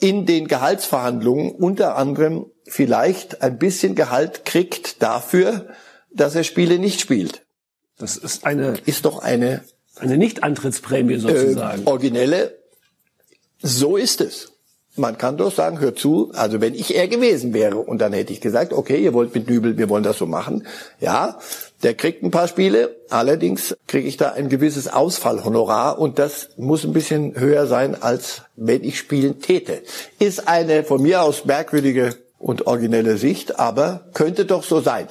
in 0.00 0.26
den 0.26 0.48
Gehaltsverhandlungen 0.48 1.52
unter 1.52 1.96
anderem 1.96 2.46
vielleicht 2.66 3.42
ein 3.42 3.58
bisschen 3.58 3.94
Gehalt 3.94 4.44
kriegt 4.44 5.02
dafür, 5.02 5.68
dass 6.12 6.34
er 6.34 6.42
Spiele 6.42 6.80
nicht 6.80 7.00
spielt? 7.00 7.46
Das 7.96 8.16
ist 8.16 8.44
eine, 8.44 8.74
ist 8.84 9.04
doch 9.04 9.20
eine 9.20 9.62
eine 9.98 10.16
Nicht-Antrittsprämie 10.16 11.16
sozusagen. 11.16 11.82
Äh, 11.82 11.86
originelle. 11.86 12.58
So 13.62 13.96
ist 13.96 14.20
es. 14.20 14.52
Man 14.98 15.18
kann 15.18 15.36
doch 15.36 15.52
sagen, 15.52 15.78
hör 15.80 15.94
zu, 15.94 16.30
also 16.34 16.62
wenn 16.62 16.74
ich 16.74 16.96
er 16.96 17.06
gewesen 17.06 17.52
wäre 17.52 17.76
und 17.76 17.98
dann 17.98 18.14
hätte 18.14 18.32
ich 18.32 18.40
gesagt, 18.40 18.72
okay, 18.72 18.96
ihr 18.96 19.12
wollt 19.12 19.34
mit 19.34 19.48
Dübel, 19.48 19.76
wir 19.76 19.90
wollen 19.90 20.04
das 20.04 20.16
so 20.16 20.24
machen. 20.24 20.66
Ja, 21.00 21.38
der 21.82 21.92
kriegt 21.92 22.22
ein 22.22 22.30
paar 22.30 22.48
Spiele, 22.48 22.96
allerdings 23.10 23.76
kriege 23.86 24.08
ich 24.08 24.16
da 24.16 24.30
ein 24.30 24.48
gewisses 24.48 24.88
Ausfallhonorar 24.88 25.98
und 25.98 26.18
das 26.18 26.48
muss 26.56 26.84
ein 26.84 26.94
bisschen 26.94 27.38
höher 27.38 27.66
sein, 27.66 28.00
als 28.00 28.42
wenn 28.56 28.84
ich 28.84 28.98
spielen 28.98 29.40
täte. 29.42 29.82
Ist 30.18 30.48
eine 30.48 30.82
von 30.82 31.02
mir 31.02 31.22
aus 31.22 31.44
merkwürdige 31.44 32.16
und 32.38 32.66
originelle 32.66 33.18
Sicht, 33.18 33.58
aber 33.58 34.08
könnte 34.14 34.46
doch 34.46 34.64
so 34.64 34.80
sein. 34.80 35.08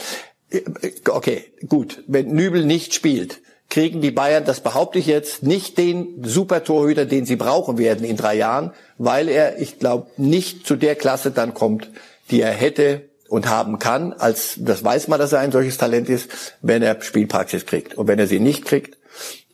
Äh, 0.50 0.62
okay, 1.10 1.46
gut, 1.68 2.04
wenn 2.08 2.34
Nübel 2.34 2.66
nicht 2.66 2.96
spielt, 2.96 3.40
kriegen 3.70 4.02
die 4.02 4.12
Bayern, 4.12 4.46
das 4.46 4.62
behaupte 4.62 5.00
ich 5.00 5.08
jetzt, 5.08 5.44
nicht 5.44 5.78
den 5.78 6.24
Supertorhüter, 6.24 7.06
den 7.06 7.26
sie 7.26 7.36
brauchen 7.36 7.78
werden 7.78 8.06
in 8.06 8.18
drei 8.18 8.36
Jahren, 8.36 8.72
weil 8.98 9.28
er, 9.28 9.60
ich 9.60 9.80
glaube, 9.80 10.08
nicht 10.18 10.66
zu 10.66 10.76
der 10.76 10.96
Klasse 10.96 11.32
dann 11.32 11.54
kommt, 11.54 11.90
die 12.32 12.42
er 12.42 12.52
hätte 12.52 13.10
und 13.28 13.50
haben 13.50 13.80
kann, 13.80 14.14
als 14.14 14.56
das 14.60 14.84
weiß 14.84 15.08
man, 15.08 15.20
dass 15.20 15.34
er 15.34 15.40
ein 15.40 15.52
solches 15.52 15.78
Talent 15.78 16.10
ist, 16.10 16.30
wenn 16.62 16.82
er 16.82 17.02
Spielpraxis 17.02 17.66
kriegt. 17.66 17.96
Und 17.96 18.08
wenn 18.08 18.20
er 18.20 18.28
sie 18.28 18.40
nicht 18.40 18.66
kriegt, 18.66 18.98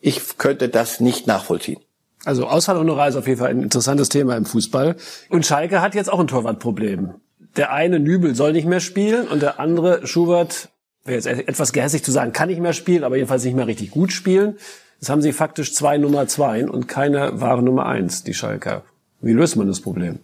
ich 0.02 0.38
könnte 0.38 0.70
das 0.70 1.00
nicht 1.00 1.28
nachvollziehen. 1.28 1.80
Also 2.24 2.48
Ausfallhonorar 2.48 3.08
ist 3.08 3.16
auf 3.16 3.28
jeden 3.28 3.40
Fall 3.40 3.50
ein 3.50 3.64
interessantes 3.64 4.10
Thema 4.10 4.36
im 4.36 4.46
Fußball. 4.46 4.96
Und 5.30 5.46
Schalke 5.46 5.82
hat 5.82 5.96
jetzt 5.96 6.12
auch 6.12 6.20
ein 6.20 6.28
Torwartproblem. 6.28 7.16
Der 7.58 7.74
eine 7.74 8.00
Nübel 8.00 8.36
soll 8.36 8.54
nicht 8.54 8.68
mehr 8.68 8.80
spielen 8.80 9.28
und 9.28 9.42
der 9.42 9.60
andere 9.60 10.06
Schubert 10.06 10.70
wäre 11.06 11.16
jetzt 11.16 11.28
etwas 11.28 11.74
gehässig 11.74 12.04
zu 12.04 12.12
sagen, 12.12 12.34
kann 12.34 12.50
nicht 12.50 12.62
mehr 12.62 12.74
spielen, 12.74 13.04
aber 13.04 13.16
jedenfalls 13.16 13.44
nicht 13.44 13.56
mehr 13.56 13.68
richtig 13.68 13.92
gut 13.92 14.12
spielen. 14.12 14.58
Jetzt 15.00 15.10
haben 15.10 15.22
sie 15.22 15.34
faktisch 15.34 15.74
zwei 15.74 15.98
Nummer 15.98 16.28
zwei 16.28 16.66
und 16.68 16.88
keine 16.88 17.42
wahre 17.42 17.64
Nummer 17.64 17.88
eins, 17.88 18.24
die 18.24 18.34
Schalker. 18.34 18.84
Wie 19.20 19.34
löst 19.34 19.56
man 19.56 19.68
das 19.68 19.82
Problem? 19.82 20.20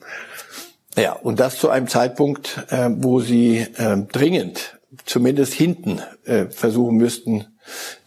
Ja, 0.96 1.14
und 1.14 1.40
das 1.40 1.60
zu 1.60 1.70
einem 1.70 1.88
Zeitpunkt, 1.88 2.66
äh, 2.70 2.90
wo 2.92 3.20
sie 3.20 3.60
äh, 3.78 3.98
dringend, 4.12 4.80
zumindest 5.06 5.54
hinten, 5.54 6.02
äh, 6.26 6.46
versuchen 6.46 6.98
müssten, 6.98 7.46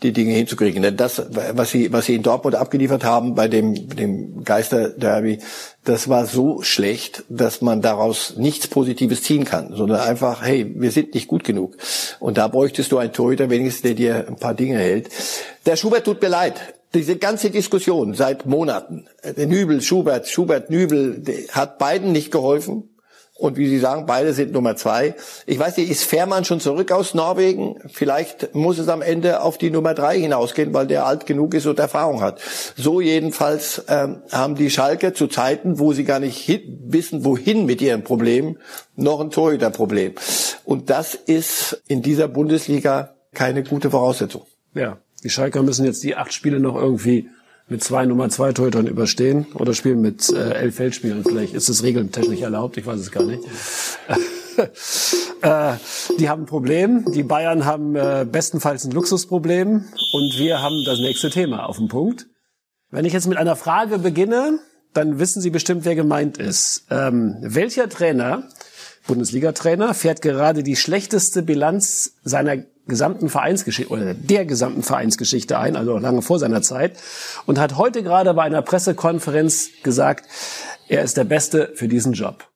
die 0.03 0.13
Dinge 0.13 0.35
hinzukriegen. 0.35 0.83
Denn 0.83 0.97
das, 0.97 1.23
was 1.31 1.71
sie, 1.71 1.93
was 1.93 2.07
sie 2.07 2.15
in 2.15 2.23
Dortmund 2.23 2.57
abgeliefert 2.57 3.05
haben 3.05 3.35
bei 3.35 3.49
dem, 3.49 3.89
dem 3.89 4.45
Geisterderby, 4.45 5.39
das 5.85 6.09
war 6.09 6.27
so 6.27 6.63
schlecht, 6.63 7.25
dass 7.29 7.63
man 7.63 7.81
daraus 7.81 8.37
nichts 8.37 8.69
Positives 8.69 9.23
ziehen 9.23 9.45
kann, 9.45 9.75
sondern 9.75 10.01
einfach, 10.01 10.43
hey, 10.43 10.71
wir 10.77 10.91
sind 10.91 11.15
nicht 11.15 11.29
gut 11.29 11.45
genug. 11.45 11.77
Und 12.19 12.39
da 12.39 12.49
bräuchtest 12.49 12.93
du 12.93 12.99
einen 12.99 13.13
Torhüter 13.13 13.49
wenigstens, 13.51 13.83
der 13.83 13.95
dir 13.95 14.27
ein 14.29 14.37
paar 14.37 14.55
Dinge 14.55 14.79
hält. 14.79 15.09
Der 15.67 15.77
Schubert 15.77 16.05
tut 16.05 16.21
mir 16.21 16.29
leid. 16.29 16.55
Diese 16.93 17.17
ganze 17.17 17.51
Diskussion 17.51 18.15
seit 18.15 18.47
Monaten, 18.47 19.07
Nübel, 19.37 19.81
Schubert, 19.81 20.29
Schubert, 20.29 20.71
Nübel, 20.71 21.23
hat 21.53 21.79
beiden 21.79 22.11
nicht 22.11 22.33
geholfen. 22.33 22.90
Und 23.41 23.57
wie 23.57 23.69
Sie 23.69 23.79
sagen, 23.79 24.05
beide 24.05 24.35
sind 24.35 24.53
Nummer 24.53 24.77
zwei. 24.77 25.15
Ich 25.47 25.59
weiß 25.59 25.79
nicht, 25.79 25.91
ist 25.91 26.05
Fährmann 26.05 26.45
schon 26.45 26.61
zurück 26.61 26.93
aus 26.93 27.15
Norwegen? 27.15 27.77
Vielleicht 27.87 28.55
muss 28.55 28.79
es 28.79 28.89
am 28.89 29.01
Ende 29.01 29.41
auf 29.41 29.57
die 29.57 29.71
Nummer 29.71 29.95
drei 29.95 30.21
hinausgehen, 30.21 30.75
weil 30.75 30.87
der 30.87 31.07
alt 31.07 31.25
genug 31.25 31.55
ist 31.55 31.65
und 31.65 31.79
Erfahrung 31.79 32.21
hat. 32.21 32.39
So 32.77 33.01
jedenfalls 33.01 33.83
ähm, 33.89 34.19
haben 34.31 34.57
die 34.57 34.69
Schalke 34.69 35.15
zu 35.15 35.27
Zeiten, 35.27 35.79
wo 35.79 35.95
sie 35.95 36.05
gar 36.05 36.21
nicht 36.21 36.61
wissen, 36.85 37.25
wohin 37.25 37.65
mit 37.65 37.81
ihrem 37.81 38.05
Problem, 38.05 38.59
noch 38.95 39.21
ein 39.21 39.31
Torhüterproblem. 39.31 40.17
Und 40.65 40.91
das 40.91 41.15
ist 41.15 41.83
in 41.89 42.03
dieser 42.03 42.29
Bundesliga 42.29 43.15
keine 43.33 43.63
gute 43.63 43.91
Voraussetzung. 43.91 44.43
Ja, 44.75 44.99
die 45.25 45.31
Schalker 45.31 45.63
müssen 45.63 45.87
jetzt 45.87 46.03
die 46.03 46.15
acht 46.15 46.35
Spiele 46.35 46.61
noch 46.61 46.77
irgendwie 46.77 47.31
mit 47.71 47.83
zwei 47.85 48.05
Nummer 48.05 48.29
zwei 48.29 48.53
Torhütern 48.53 48.87
überstehen 48.87 49.47
oder 49.55 49.75
spielen 49.75 50.01
mit 50.01 50.29
äh, 50.31 50.55
elf 50.55 50.75
Feldspielern. 50.75 51.25
Vielleicht 51.25 51.55
ist 51.55 51.69
es 51.69 51.83
regeltechnisch 51.83 52.43
erlaubt, 52.43 52.77
ich 52.77 52.85
weiß 52.85 52.99
es 52.99 53.13
gar 53.13 53.23
nicht. 53.23 53.43
äh, 55.43 55.75
die 56.19 56.29
haben 56.29 56.43
ein 56.43 56.47
Problem. 56.47 57.11
Die 57.13 57.23
Bayern 57.23 57.65
haben 57.65 57.95
äh, 57.95 58.27
bestenfalls 58.31 58.85
ein 58.85 58.91
Luxusproblem 58.91 59.85
und 60.13 60.39
wir 60.39 60.61
haben 60.61 60.83
das 60.85 60.99
nächste 60.99 61.31
Thema 61.31 61.67
auf 61.67 61.77
dem 61.77 61.89
Punkt. 61.89 62.27
Wenn 62.91 63.05
ich 63.05 63.13
jetzt 63.13 63.29
mit 63.29 63.39
einer 63.39 63.55
Frage 63.55 63.99
beginne, 64.01 64.59
dann 64.93 65.21
wissen 65.21 65.41
Sie 65.41 65.51
bestimmt, 65.51 65.85
wer 65.85 65.95
gemeint 65.95 66.39
ist. 66.39 66.87
Ähm, 66.91 67.37
welcher 67.41 67.89
Trainer, 67.89 68.49
Bundesliga-Trainer, 69.07 69.95
fährt 69.95 70.23
gerade 70.23 70.65
die 70.65 70.75
schlechteste 70.75 71.43
Bilanz 71.43 72.17
seiner 72.25 72.57
gesamten 72.91 73.31
Vereinsgeschichte 73.31 73.91
oder 73.91 74.13
der 74.13 74.45
gesamten 74.45 74.83
Vereinsgeschichte 74.83 75.59
ein, 75.59 75.77
also 75.77 75.97
lange 75.97 76.21
vor 76.21 76.39
seiner 76.39 76.61
Zeit, 76.61 76.99
und 77.47 77.59
hat 77.59 77.79
heute 77.79 78.03
gerade 78.03 78.35
bei 78.35 78.43
einer 78.43 78.61
Pressekonferenz 78.61 79.71
gesagt, 79.83 80.27
er 80.89 81.03
ist 81.03 81.17
der 81.17 81.25
Beste 81.25 81.73
für 81.75 81.89
diesen 81.89 82.13
Job. 82.13 82.47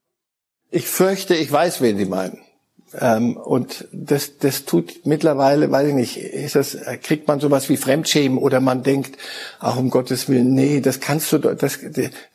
Ich 0.71 0.87
fürchte, 0.89 1.35
ich 1.35 1.51
weiß, 1.51 1.81
wen 1.81 1.97
Sie 1.97 2.05
meinen. 2.05 2.43
Ähm, 3.01 3.37
und 3.37 3.89
das, 3.93 4.39
das 4.39 4.65
tut 4.65 5.05
mittlerweile, 5.05 5.71
weiß 5.71 5.89
ich 5.89 5.95
nicht, 5.95 6.17
ist 6.17 6.55
das, 6.55 6.77
kriegt 7.03 7.27
man 7.27 7.41
sowas 7.41 7.69
wie 7.69 7.77
Fremdschämen 7.77 8.39
oder 8.39 8.61
man 8.61 8.83
denkt, 8.83 9.17
ach 9.59 9.77
um 9.77 9.91
Gottes 9.91 10.29
Willen, 10.29 10.55
nee, 10.55 10.81
das 10.81 11.01
kannst 11.01 11.33
du, 11.33 11.39
das, 11.39 11.79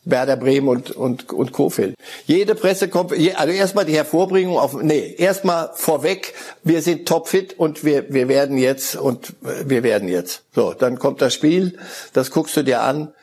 Werder 0.03 0.37
Bremen 0.37 0.67
und, 0.67 0.91
und, 0.91 1.31
und 1.31 1.51
Kofeld. 1.51 1.95
Jede 2.25 2.55
Pressekonferenz, 2.55 3.35
also 3.35 3.53
erstmal 3.53 3.85
die 3.85 3.95
Hervorbringung 3.95 4.57
auf, 4.57 4.81
nee, 4.81 5.15
erstmal 5.17 5.71
vorweg, 5.75 6.33
wir 6.63 6.81
sind 6.81 7.07
topfit 7.07 7.57
und 7.57 7.83
wir, 7.83 8.11
wir 8.13 8.27
werden 8.27 8.57
jetzt 8.57 8.95
und 8.95 9.33
wir 9.41 9.83
werden 9.83 10.09
jetzt. 10.09 10.43
So, 10.53 10.73
dann 10.73 10.99
kommt 10.99 11.21
das 11.21 11.33
Spiel, 11.33 11.77
das 12.13 12.31
guckst 12.31 12.57
du 12.57 12.63
dir 12.63 12.81
an 12.81 13.13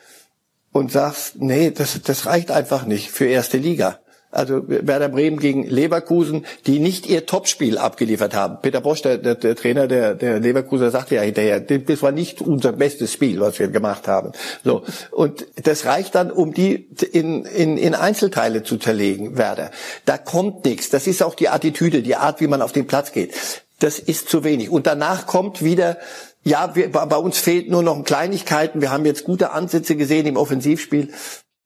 und 0.73 0.93
sagst, 0.93 1.37
nee, 1.37 1.71
das, 1.71 2.00
das 2.02 2.26
reicht 2.26 2.50
einfach 2.50 2.87
nicht 2.87 3.11
für 3.11 3.26
erste 3.26 3.59
Liga 3.59 3.99
also 4.37 4.62
Werder 4.66 5.09
Bremen 5.09 5.38
gegen 5.38 5.64
Leverkusen, 5.64 6.47
die 6.66 6.78
nicht 6.78 7.07
ihr 7.07 7.26
Topspiel 7.26 7.78
abgeliefert 7.78 8.35
haben. 8.35 8.59
Peter 8.62 8.81
Bosch, 8.81 9.02
der, 9.02 9.19
der, 9.19 9.35
der 9.35 9.57
Trainer 9.57 9.88
der, 9.88 10.14
der 10.14 10.40
Leverkusen, 10.40 10.90
sagte 10.90 11.16
ja 11.16 11.23
hinterher, 11.23 11.61
das 11.61 12.02
war 12.02 12.12
nicht 12.12 12.40
unser 12.40 12.73
bestes 12.73 13.12
Spiel, 13.12 13.40
was 13.40 13.59
wir 13.59 13.69
gemacht 13.69 14.09
haben. 14.09 14.33
So 14.64 14.83
und 15.11 15.47
das 15.62 15.87
reicht 15.87 16.14
dann, 16.14 16.31
um 16.31 16.52
die 16.52 16.88
in, 17.12 17.45
in, 17.45 17.76
in 17.76 17.95
Einzelteile 17.95 18.62
zu 18.62 18.76
zerlegen, 18.76 19.37
Werder. 19.37 19.71
Da 20.05 20.19
kommt 20.19 20.64
nichts. 20.64 20.90
Das 20.90 21.07
ist 21.07 21.23
auch 21.23 21.35
die 21.35 21.49
Attitüde, 21.49 22.02
die 22.02 22.16
Art, 22.16 22.40
wie 22.40 22.47
man 22.47 22.62
auf 22.62 22.73
den 22.73 22.87
Platz 22.87 23.12
geht. 23.12 23.35
Das 23.78 23.99
ist 23.99 24.28
zu 24.28 24.45
wenig. 24.45 24.71
Und 24.71 24.87
danach 24.87 25.26
kommt 25.26 25.62
wieder 25.62 25.99
ja, 26.47 26.76
wir, 26.76 26.93
bei 26.93 27.16
uns 27.16 27.38
fehlt 27.38 27.69
nur 27.71 27.83
noch 27.83 28.05
Kleinigkeiten. 28.05 28.81
Wir 28.81 28.93
haben 28.93 29.05
jetzt 29.05 29.25
gute 29.25 29.50
Ansätze 29.50 29.97
gesehen 29.97 30.26
im 30.26 30.37
Offensivspiel. 30.37 31.12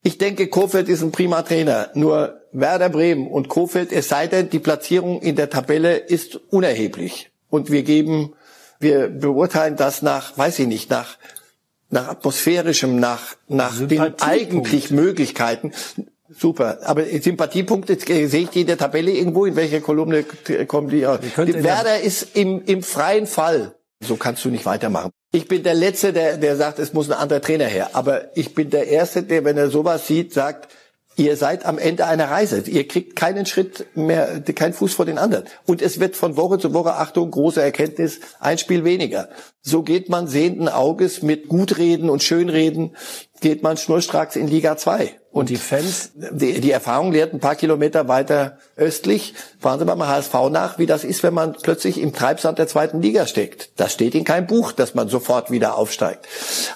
Ich 0.02 0.18
denke, 0.18 0.48
Kofeld 0.48 0.88
ist 0.88 1.02
ein 1.02 1.12
prima 1.12 1.42
Trainer. 1.42 1.90
Nur 1.94 2.40
Werder 2.52 2.88
Bremen 2.88 3.26
und 3.26 3.48
Kofeld, 3.48 3.92
es 3.92 4.08
sei 4.08 4.26
denn, 4.26 4.50
die 4.50 4.58
Platzierung 4.58 5.20
in 5.20 5.36
der 5.36 5.50
Tabelle 5.50 5.96
ist 5.96 6.36
unerheblich. 6.50 7.30
Und 7.50 7.70
wir 7.70 7.82
geben, 7.82 8.34
wir 8.78 9.08
beurteilen 9.08 9.76
das 9.76 10.02
nach, 10.02 10.36
weiß 10.38 10.58
ich 10.60 10.66
nicht, 10.66 10.90
nach, 10.90 11.18
nach 11.90 12.08
atmosphärischem, 12.08 12.98
nach, 12.98 13.36
nach 13.48 13.76
den 13.78 14.14
eigentlich 14.20 14.90
Möglichkeiten. 14.90 15.72
Super. 16.30 16.78
Aber 16.84 17.04
Sympathiepunkte 17.04 17.98
sehe 17.98 18.42
ich 18.42 18.50
die 18.50 18.62
in 18.62 18.68
der 18.68 18.78
Tabelle 18.78 19.10
irgendwo, 19.10 19.44
in 19.44 19.56
welcher 19.56 19.80
Kolumne 19.80 20.24
kommen 20.66 20.88
die? 20.88 21.00
die 21.00 21.64
Werder 21.64 22.00
ist 22.00 22.36
im, 22.36 22.62
im 22.64 22.82
freien 22.82 23.26
Fall. 23.26 23.74
So 24.02 24.16
kannst 24.16 24.44
du 24.44 24.50
nicht 24.50 24.66
weitermachen. 24.66 25.10
Ich 25.32 25.46
bin 25.46 25.62
der 25.62 25.74
Letzte, 25.74 26.12
der, 26.12 26.38
der 26.38 26.56
sagt, 26.56 26.78
es 26.78 26.92
muss 26.92 27.10
ein 27.10 27.18
anderer 27.18 27.40
Trainer 27.40 27.66
her. 27.66 27.90
Aber 27.92 28.36
ich 28.36 28.54
bin 28.54 28.70
der 28.70 28.88
Erste, 28.88 29.22
der, 29.22 29.44
wenn 29.44 29.56
er 29.56 29.70
sowas 29.70 30.06
sieht, 30.06 30.32
sagt, 30.32 30.68
Ihr 31.20 31.36
seid 31.36 31.66
am 31.66 31.76
Ende 31.76 32.06
einer 32.06 32.30
Reise. 32.30 32.62
Ihr 32.66 32.88
kriegt 32.88 33.14
keinen 33.14 33.44
Schritt 33.44 33.94
mehr, 33.94 34.40
keinen 34.40 34.72
Fuß 34.72 34.94
vor 34.94 35.04
den 35.04 35.18
anderen. 35.18 35.44
Und 35.66 35.82
es 35.82 36.00
wird 36.00 36.16
von 36.16 36.38
Woche 36.38 36.58
zu 36.58 36.72
Woche, 36.72 36.94
Achtung, 36.94 37.30
große 37.30 37.60
Erkenntnis, 37.60 38.20
ein 38.38 38.56
Spiel 38.56 38.84
weniger. 38.84 39.28
So 39.60 39.82
geht 39.82 40.08
man 40.08 40.28
sehenden 40.28 40.70
Auges 40.70 41.20
mit 41.20 41.48
Gutreden 41.48 42.08
und 42.08 42.22
Schönreden, 42.22 42.96
geht 43.42 43.62
man 43.62 43.76
schnurstracks 43.76 44.34
in 44.34 44.48
Liga 44.48 44.78
2. 44.78 45.19
Und 45.32 45.48
die 45.48 45.56
Fans? 45.56 46.10
Die, 46.14 46.60
die 46.60 46.70
Erfahrung 46.72 47.12
lehrt 47.12 47.32
ein 47.32 47.40
paar 47.40 47.54
Kilometer 47.54 48.08
weiter 48.08 48.58
östlich. 48.76 49.34
Fahren 49.60 49.78
Sie 49.78 49.84
mal 49.84 49.94
beim 49.94 50.08
HSV 50.08 50.34
nach, 50.50 50.78
wie 50.78 50.86
das 50.86 51.04
ist, 51.04 51.22
wenn 51.22 51.34
man 51.34 51.54
plötzlich 51.62 52.00
im 52.00 52.12
Treibsand 52.12 52.58
der 52.58 52.66
zweiten 52.66 53.00
Liga 53.00 53.26
steckt. 53.26 53.70
Das 53.76 53.92
steht 53.92 54.16
in 54.16 54.24
keinem 54.24 54.48
Buch, 54.48 54.72
dass 54.72 54.94
man 54.94 55.08
sofort 55.08 55.50
wieder 55.52 55.76
aufsteigt. 55.76 56.26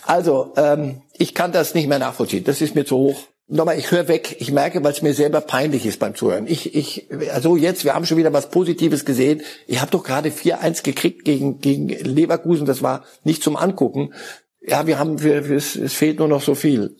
Also, 0.06 0.52
ähm, 0.56 1.02
ich 1.18 1.34
kann 1.34 1.50
das 1.50 1.74
nicht 1.74 1.88
mehr 1.88 1.98
nachvollziehen. 1.98 2.44
Das 2.44 2.60
ist 2.60 2.76
mir 2.76 2.84
zu 2.84 2.96
hoch. 2.96 3.16
Nochmal, 3.46 3.78
ich 3.78 3.90
höre 3.90 4.08
weg. 4.08 4.36
Ich 4.38 4.52
merke, 4.52 4.82
weil 4.82 4.92
es 4.92 5.02
mir 5.02 5.14
selber 5.14 5.40
peinlich 5.40 5.84
ist 5.84 5.98
beim 5.98 6.14
Zuhören. 6.14 6.46
Ich, 6.46 6.74
ich, 6.74 7.08
also 7.32 7.56
jetzt, 7.56 7.84
wir 7.84 7.94
haben 7.94 8.06
schon 8.06 8.16
wieder 8.16 8.32
was 8.32 8.48
Positives 8.48 9.04
gesehen. 9.04 9.42
Ich 9.66 9.80
habe 9.80 9.90
doch 9.90 10.02
gerade 10.02 10.30
4-1 10.30 10.82
gekriegt 10.82 11.24
gegen, 11.24 11.58
gegen 11.58 11.88
Leverkusen. 11.88 12.66
Das 12.66 12.82
war 12.82 13.04
nicht 13.24 13.42
zum 13.42 13.56
Angucken. 13.56 14.14
Ja, 14.62 14.86
wir 14.86 14.98
haben, 14.98 15.22
wir, 15.22 15.50
es, 15.50 15.76
es 15.76 15.92
fehlt 15.92 16.20
nur 16.20 16.28
noch 16.28 16.40
so 16.40 16.54
viel. 16.54 16.96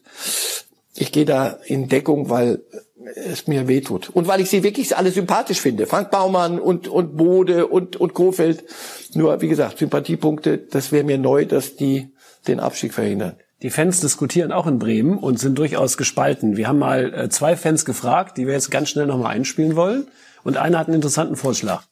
Ich 0.97 1.13
gehe 1.13 1.25
da 1.25 1.59
in 1.65 1.89
Deckung, 1.89 2.31
weil 2.31 2.63
es 3.15 3.47
mir 3.47 3.69
wehtut. 3.69 4.11
Und 4.11 4.29
weil 4.29 4.41
ich 4.41 4.51
sie 4.51 4.63
wirklich 4.63 4.97
alle 4.97 5.11
sympathisch 5.11 5.61
finde. 5.61 5.87
Frank 5.87 6.11
Baumann 6.11 6.59
und, 6.59 6.89
und 6.89 7.17
Bode 7.17 7.67
und, 7.67 7.97
und 7.97 8.15
Kofeld. 8.15 8.65
Nur, 9.15 9.41
wie 9.41 9.49
gesagt, 9.49 9.79
Sympathiepunkte, 9.79 10.59
das 10.59 10.93
wäre 10.93 11.05
mir 11.05 11.19
neu, 11.19 11.45
dass 11.45 11.77
die 11.77 12.13
den 12.47 12.61
Abstieg 12.61 12.95
verhindern. 12.95 13.37
Die 13.63 13.71
Fans 13.71 14.01
diskutieren 14.01 14.53
auch 14.53 14.67
in 14.67 14.79
Bremen 14.79 15.19
und 15.19 15.39
sind 15.39 15.59
durchaus 15.59 15.97
gespalten. 15.97 16.57
Wir 16.57 16.69
haben 16.69 16.79
mal 16.79 17.15
äh, 17.15 17.29
zwei 17.31 17.57
Fans 17.57 17.85
gefragt, 17.85 18.37
die 18.37 18.47
wir 18.47 18.55
jetzt 18.55 18.71
ganz 18.71 18.91
schnell 18.91 19.07
nochmal 19.07 19.35
einspielen 19.35 19.77
wollen. 19.77 20.09
Und 20.43 20.59
einer 20.59 20.79
hat 20.79 20.89
einen 20.89 20.97
interessanten 20.97 21.37
Vorschlag. 21.37 21.85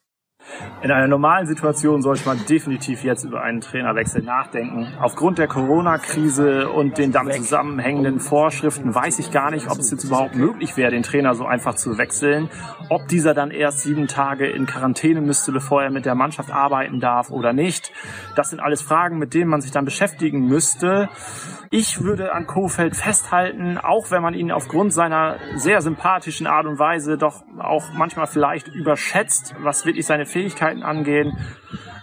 In 0.83 0.91
einer 0.91 1.07
normalen 1.07 1.47
Situation 1.47 2.03
sollte 2.03 2.27
man 2.27 2.45
definitiv 2.47 3.05
jetzt 3.05 3.25
über 3.25 3.43
einen 3.43 3.61
Trainerwechsel 3.61 4.23
nachdenken. 4.23 4.93
Aufgrund 5.01 5.39
der 5.39 5.47
Corona-Krise 5.47 6.69
und 6.69 6.99
den 6.99 7.13
damit 7.13 7.35
zusammenhängenden 7.37 8.19
Vorschriften 8.21 8.95
weiß 8.95 9.19
ich 9.21 9.31
gar 9.31 9.51
nicht, 9.51 9.71
ob 9.71 9.79
es 9.79 9.91
jetzt 9.91 10.05
überhaupt 10.05 10.35
möglich 10.35 10.77
wäre, 10.77 10.91
den 10.91 11.03
Trainer 11.03 11.35
so 11.35 11.45
einfach 11.45 11.77
zu 11.77 11.99
wechseln. 11.99 12.51
Ob 12.89 13.07
dieser 13.09 13.33
dann 13.33 13.51
erst 13.51 13.81
sieben 13.81 14.09
Tage 14.09 14.47
in 14.47 14.67
Quarantäne 14.67 15.21
müsste, 15.21 15.53
bevor 15.53 15.83
er 15.83 15.91
mit 15.91 16.05
der 16.05 16.15
Mannschaft 16.15 16.51
arbeiten 16.51 16.99
darf 16.99 17.31
oder 17.31 17.53
nicht. 17.53 17.93
Das 18.35 18.51
sind 18.51 18.61
alles 18.61 18.83
Fragen, 18.83 19.19
mit 19.19 19.35
denen 19.35 19.51
man 19.51 19.61
sich 19.61 19.71
dann 19.71 19.85
beschäftigen 19.85 20.47
müsste. 20.47 21.09
Ich 21.75 22.03
würde 22.03 22.35
an 22.35 22.47
Kofeld 22.47 22.95
festhalten, 22.95 23.79
auch 23.79 24.11
wenn 24.11 24.21
man 24.21 24.35
ihn 24.35 24.53
aufgrund 24.53 24.93
seiner 24.93 25.39
sehr 25.55 25.81
sympathischen 25.81 26.47
Art 26.47 26.67
und 26.67 26.79
Weise 26.79 27.17
doch 27.17 27.45
auch 27.59 27.95
manchmal 27.95 28.27
vielleicht 28.27 28.69
überschätzt, 28.69 29.55
was 29.59 29.87
wirklich 29.87 30.05
seine 30.05 30.27
Fähigkeiten 30.27 30.83
angehen. 30.83 31.33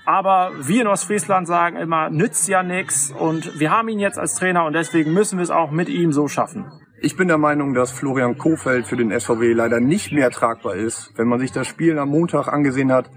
Aber 0.08 0.54
wir 0.60 0.82
in 0.82 0.88
Ostfriesland 0.88 1.46
sagen 1.46 1.78
immer, 1.78 2.10
nützt 2.10 2.48
ja 2.48 2.64
nichts 2.64 3.12
und 3.12 3.60
wir 3.60 3.70
haben 3.70 3.90
ihn 3.90 4.00
jetzt 4.00 4.18
als 4.18 4.34
Trainer 4.34 4.66
und 4.66 4.74
deswegen 4.74 5.14
müssen 5.14 5.38
wir 5.38 5.44
es 5.44 5.52
auch 5.52 5.70
mit 5.70 5.88
ihm 5.88 6.14
so 6.14 6.28
schaffen. 6.28 6.66
Ich 7.00 7.16
bin 7.16 7.28
der 7.28 7.38
Meinung, 7.38 7.76
dass 7.76 7.92
Florian 7.92 8.40
Kofeld 8.40 8.88
für 8.88 8.98
den 8.98 9.12
SVW 9.12 9.54
leider 9.54 9.80
nicht 9.80 10.12
mehr 10.12 10.32
tragbar 10.32 10.78
ist. 10.78 11.14
Wenn 11.16 11.28
man 11.28 11.38
sich 11.38 11.52
das 11.52 11.68
Spiel 11.68 12.00
am 12.00 12.10
Montag 12.10 12.48
angesehen 12.48 12.92
hat, 12.92 13.12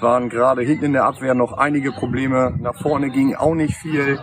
waren 0.00 0.30
gerade 0.30 0.62
hinten 0.62 0.86
in 0.86 0.92
der 0.94 1.04
Abwehr 1.04 1.34
noch 1.34 1.52
einige 1.52 1.92
Probleme. 1.92 2.56
Nach 2.58 2.80
vorne 2.80 3.10
ging 3.10 3.34
auch 3.34 3.54
nicht 3.54 3.74
viel. 3.74 4.18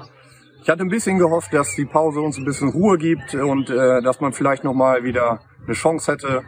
Ich 0.65 0.69
hatte 0.71 0.81
ein 0.81 0.89
bisschen 0.89 1.19
gehofft, 1.19 1.53
dass 1.53 1.75
die 1.75 1.85
Pause 1.85 2.21
uns 2.21 2.39
ein 2.39 2.43
bisschen 2.43 2.69
Ruhe 2.69 2.97
gibt 2.97 3.35
und 3.35 3.69
äh, 3.69 4.01
dass 4.01 4.19
man 4.19 4.33
vielleicht 4.33 4.63
nochmal 4.63 5.03
wieder 5.03 5.41
eine 5.63 5.75
Chance 5.75 6.11
hätte. 6.11 6.41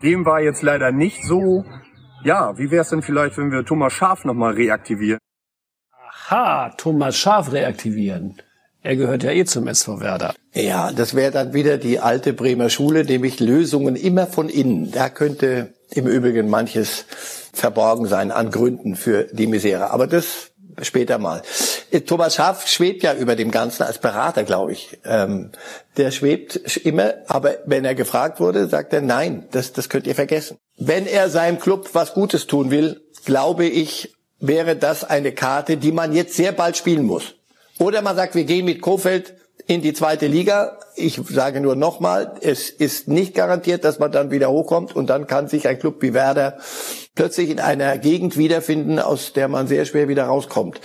Dem 0.00 0.24
war 0.24 0.40
jetzt 0.40 0.62
leider 0.62 0.92
nicht 0.92 1.24
so. 1.24 1.64
Ja, 2.22 2.56
wie 2.56 2.70
wäre 2.70 2.82
es 2.82 2.90
denn 2.90 3.02
vielleicht, 3.02 3.36
wenn 3.36 3.50
wir 3.50 3.64
Thomas 3.64 3.94
Schaf 3.94 4.24
nochmal 4.24 4.54
reaktivieren? 4.54 5.18
Aha, 5.90 6.72
Thomas 6.76 7.16
Schaf 7.16 7.50
reaktivieren. 7.50 8.40
Er 8.82 8.94
gehört 8.94 9.24
ja 9.24 9.32
eh 9.32 9.44
zum 9.44 9.66
SV 9.66 9.98
Werder. 9.98 10.36
Ja, 10.54 10.92
das 10.92 11.16
wäre 11.16 11.32
dann 11.32 11.52
wieder 11.52 11.78
die 11.78 11.98
alte 11.98 12.34
Bremer 12.34 12.70
Schule, 12.70 13.04
nämlich 13.04 13.40
Lösungen 13.40 13.96
immer 13.96 14.28
von 14.28 14.48
innen. 14.48 14.92
Da 14.92 15.08
könnte 15.08 15.74
im 15.90 16.06
Übrigen 16.06 16.48
manches 16.48 17.06
verborgen 17.52 18.06
sein 18.06 18.30
an 18.30 18.52
Gründen 18.52 18.94
für 18.94 19.24
die 19.32 19.48
Misere. 19.48 19.90
Aber 19.90 20.06
das 20.06 20.52
später 20.80 21.18
mal. 21.18 21.42
Thomas 22.06 22.34
Schaaf 22.34 22.66
schwebt 22.66 23.02
ja 23.02 23.14
über 23.14 23.36
dem 23.36 23.50
Ganzen 23.50 23.82
als 23.82 23.98
Berater, 23.98 24.44
glaube 24.44 24.72
ich. 24.72 24.98
Ähm, 25.04 25.50
der 25.96 26.10
schwebt 26.10 26.56
immer, 26.78 27.14
aber 27.26 27.56
wenn 27.66 27.84
er 27.84 27.94
gefragt 27.94 28.40
wurde, 28.40 28.68
sagt 28.68 28.92
er, 28.92 29.00
nein, 29.00 29.46
das, 29.50 29.72
das 29.72 29.88
könnt 29.88 30.06
ihr 30.06 30.14
vergessen. 30.14 30.58
Wenn 30.76 31.06
er 31.06 31.30
seinem 31.30 31.58
Club 31.58 31.90
was 31.94 32.14
Gutes 32.14 32.46
tun 32.46 32.70
will, 32.70 33.00
glaube 33.24 33.64
ich, 33.66 34.14
wäre 34.38 34.76
das 34.76 35.04
eine 35.04 35.32
Karte, 35.32 35.76
die 35.76 35.92
man 35.92 36.12
jetzt 36.12 36.34
sehr 36.34 36.52
bald 36.52 36.76
spielen 36.76 37.04
muss. 37.04 37.34
Oder 37.78 38.02
man 38.02 38.16
sagt, 38.16 38.34
wir 38.34 38.44
gehen 38.44 38.64
mit 38.64 38.80
Kofeld 38.80 39.34
in 39.66 39.82
die 39.82 39.92
zweite 39.92 40.26
Liga. 40.26 40.78
Ich 40.96 41.20
sage 41.28 41.60
nur 41.60 41.76
nochmal, 41.76 42.34
es 42.40 42.70
ist 42.70 43.08
nicht 43.08 43.34
garantiert, 43.34 43.84
dass 43.84 43.98
man 43.98 44.10
dann 44.12 44.30
wieder 44.30 44.50
hochkommt 44.50 44.96
und 44.96 45.08
dann 45.08 45.26
kann 45.26 45.48
sich 45.48 45.68
ein 45.68 45.78
Club 45.78 46.02
wie 46.02 46.14
Werder 46.14 46.58
plötzlich 47.14 47.50
in 47.50 47.60
einer 47.60 47.98
Gegend 47.98 48.36
wiederfinden, 48.36 48.98
aus 48.98 49.32
der 49.32 49.48
man 49.48 49.68
sehr 49.68 49.84
schwer 49.84 50.08
wieder 50.08 50.24
rauskommt. 50.24 50.80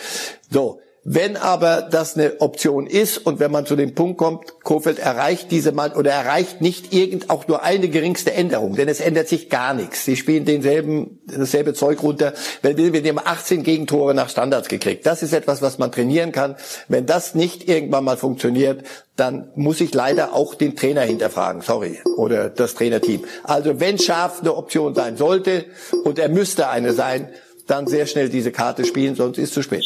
So. 0.50 0.80
Wenn 1.06 1.36
aber 1.36 1.82
das 1.82 2.16
eine 2.16 2.40
Option 2.40 2.88
ist 2.88 3.18
und 3.18 3.42
wenn 3.42 3.52
man 3.52 3.66
zu 3.66 3.76
dem 3.76 3.94
Punkt 3.94 4.18
kommt, 4.18 4.64
Kofeld 4.64 5.00
erreicht 5.00 5.52
diese 5.52 5.74
Mann 5.74 5.92
oder 5.92 6.12
erreicht 6.12 6.62
nicht 6.62 6.94
irgend 6.94 7.30
auch 7.30 7.46
nur 7.50 7.62
eine 7.62 7.90
geringste 7.90 8.32
Änderung, 8.32 8.78
denn 8.78 8.88
es 8.88 9.02
ändert 9.02 9.28
sich 9.28 9.50
gar 9.50 9.74
nichts. 9.74 10.06
Sie 10.06 10.16
spielen 10.16 10.46
denselben, 10.46 11.20
dasselbe 11.28 11.74
Zeug 11.74 12.02
runter. 12.04 12.34
Wenn 12.62 12.78
wir, 12.78 13.04
haben 13.04 13.20
18 13.20 13.64
Gegentore 13.64 14.14
nach 14.14 14.30
Standards 14.30 14.70
gekriegt. 14.70 15.06
Das 15.06 15.24
ist 15.24 15.34
etwas, 15.34 15.62
was 15.62 15.78
man 15.78 15.92
trainieren 15.92 16.32
kann. 16.32 16.56
Wenn 16.88 17.06
das 17.06 17.36
nicht 17.36 17.68
irgendwann 17.68 18.06
mal 18.06 18.16
funktioniert, 18.16 18.86
dann 19.18 19.52
muss 19.56 19.82
ich 19.82 19.94
leider 19.94 20.34
auch 20.34 20.56
den 20.56 20.78
Trainer 20.78 21.02
hinterfragen, 21.02 21.62
sorry, 21.62 22.00
oder 22.16 22.50
das 22.50 22.76
Trainerteam. 22.76 23.26
Also 23.44 23.82
wenn 23.82 24.00
Schaf 24.00 24.40
eine 24.40 24.56
Option 24.56 24.96
sein 24.96 25.18
sollte 25.18 25.66
und 26.06 26.18
er 26.18 26.30
müsste 26.30 26.70
eine 26.70 26.94
sein, 26.94 27.28
dann 27.68 27.88
sehr 27.88 28.06
schnell 28.06 28.30
diese 28.30 28.54
Karte 28.54 28.86
spielen, 28.86 29.16
sonst 29.16 29.38
ist 29.38 29.50
es 29.50 29.54
zu 29.54 29.64
spät. 29.64 29.84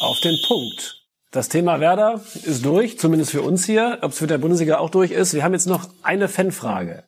Auf 0.00 0.20
den 0.20 0.38
Punkt. 0.46 1.04
Das 1.32 1.48
Thema 1.48 1.80
Werder 1.80 2.20
ist 2.44 2.64
durch, 2.64 3.00
zumindest 3.00 3.32
für 3.32 3.42
uns 3.42 3.66
hier. 3.66 3.98
Ob 4.02 4.12
es 4.12 4.18
für 4.18 4.28
der 4.28 4.38
Bundesliga 4.38 4.78
auch 4.78 4.90
durch 4.90 5.10
ist. 5.10 5.34
Wir 5.34 5.42
haben 5.42 5.54
jetzt 5.54 5.66
noch 5.66 5.88
eine 6.02 6.28
Fanfrage. 6.28 7.02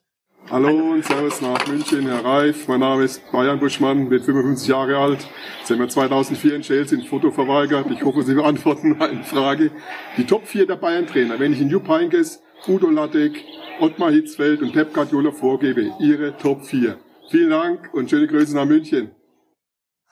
Hallo 0.51 0.93
und 0.93 1.05
Servus 1.05 1.41
nach 1.41 1.65
München, 1.69 2.09
Herr 2.09 2.25
Reif. 2.25 2.67
Mein 2.67 2.81
Name 2.81 3.05
ist 3.05 3.23
Bayern 3.31 3.61
Buschmann, 3.61 4.09
bin 4.09 4.21
55 4.21 4.69
Jahre 4.69 4.99
alt. 4.99 5.21
Sie 5.65 5.73
haben 5.73 5.81
mir 5.81 5.89
2004 5.89 6.57
in 6.57 6.63
Chelsea 6.63 6.99
ein 6.99 7.05
Foto 7.05 7.31
verweigert. 7.31 7.87
Ich 7.93 8.03
hoffe, 8.03 8.25
Sie 8.25 8.35
beantworten 8.35 8.97
meine 8.99 9.23
Frage. 9.23 9.71
Die 10.17 10.27
Top 10.27 10.49
4 10.49 10.67
der 10.67 10.77
Bayern-Trainer, 10.77 11.39
wenn 11.39 11.53
ich 11.53 11.61
in 11.61 11.71
Jupp 11.71 11.89
Heynckes, 11.89 12.43
Udo 12.67 12.91
Lattek, 12.91 13.45
Ottmar 13.79 14.11
Hitzfeld 14.11 14.63
und 14.63 14.73
Pep 14.73 14.93
Guardiola 14.93 15.31
vorgebe, 15.31 15.93
Ihre 16.01 16.37
Top 16.37 16.65
4. 16.67 16.99
Vielen 17.31 17.51
Dank 17.51 17.95
und 17.95 18.11
schöne 18.11 18.27
Grüße 18.27 18.57
nach 18.57 18.67
München. 18.67 19.13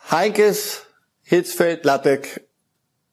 Heinkes, 0.08 0.86
Hitzfeld, 1.24 1.84
Lattek, 1.84 2.47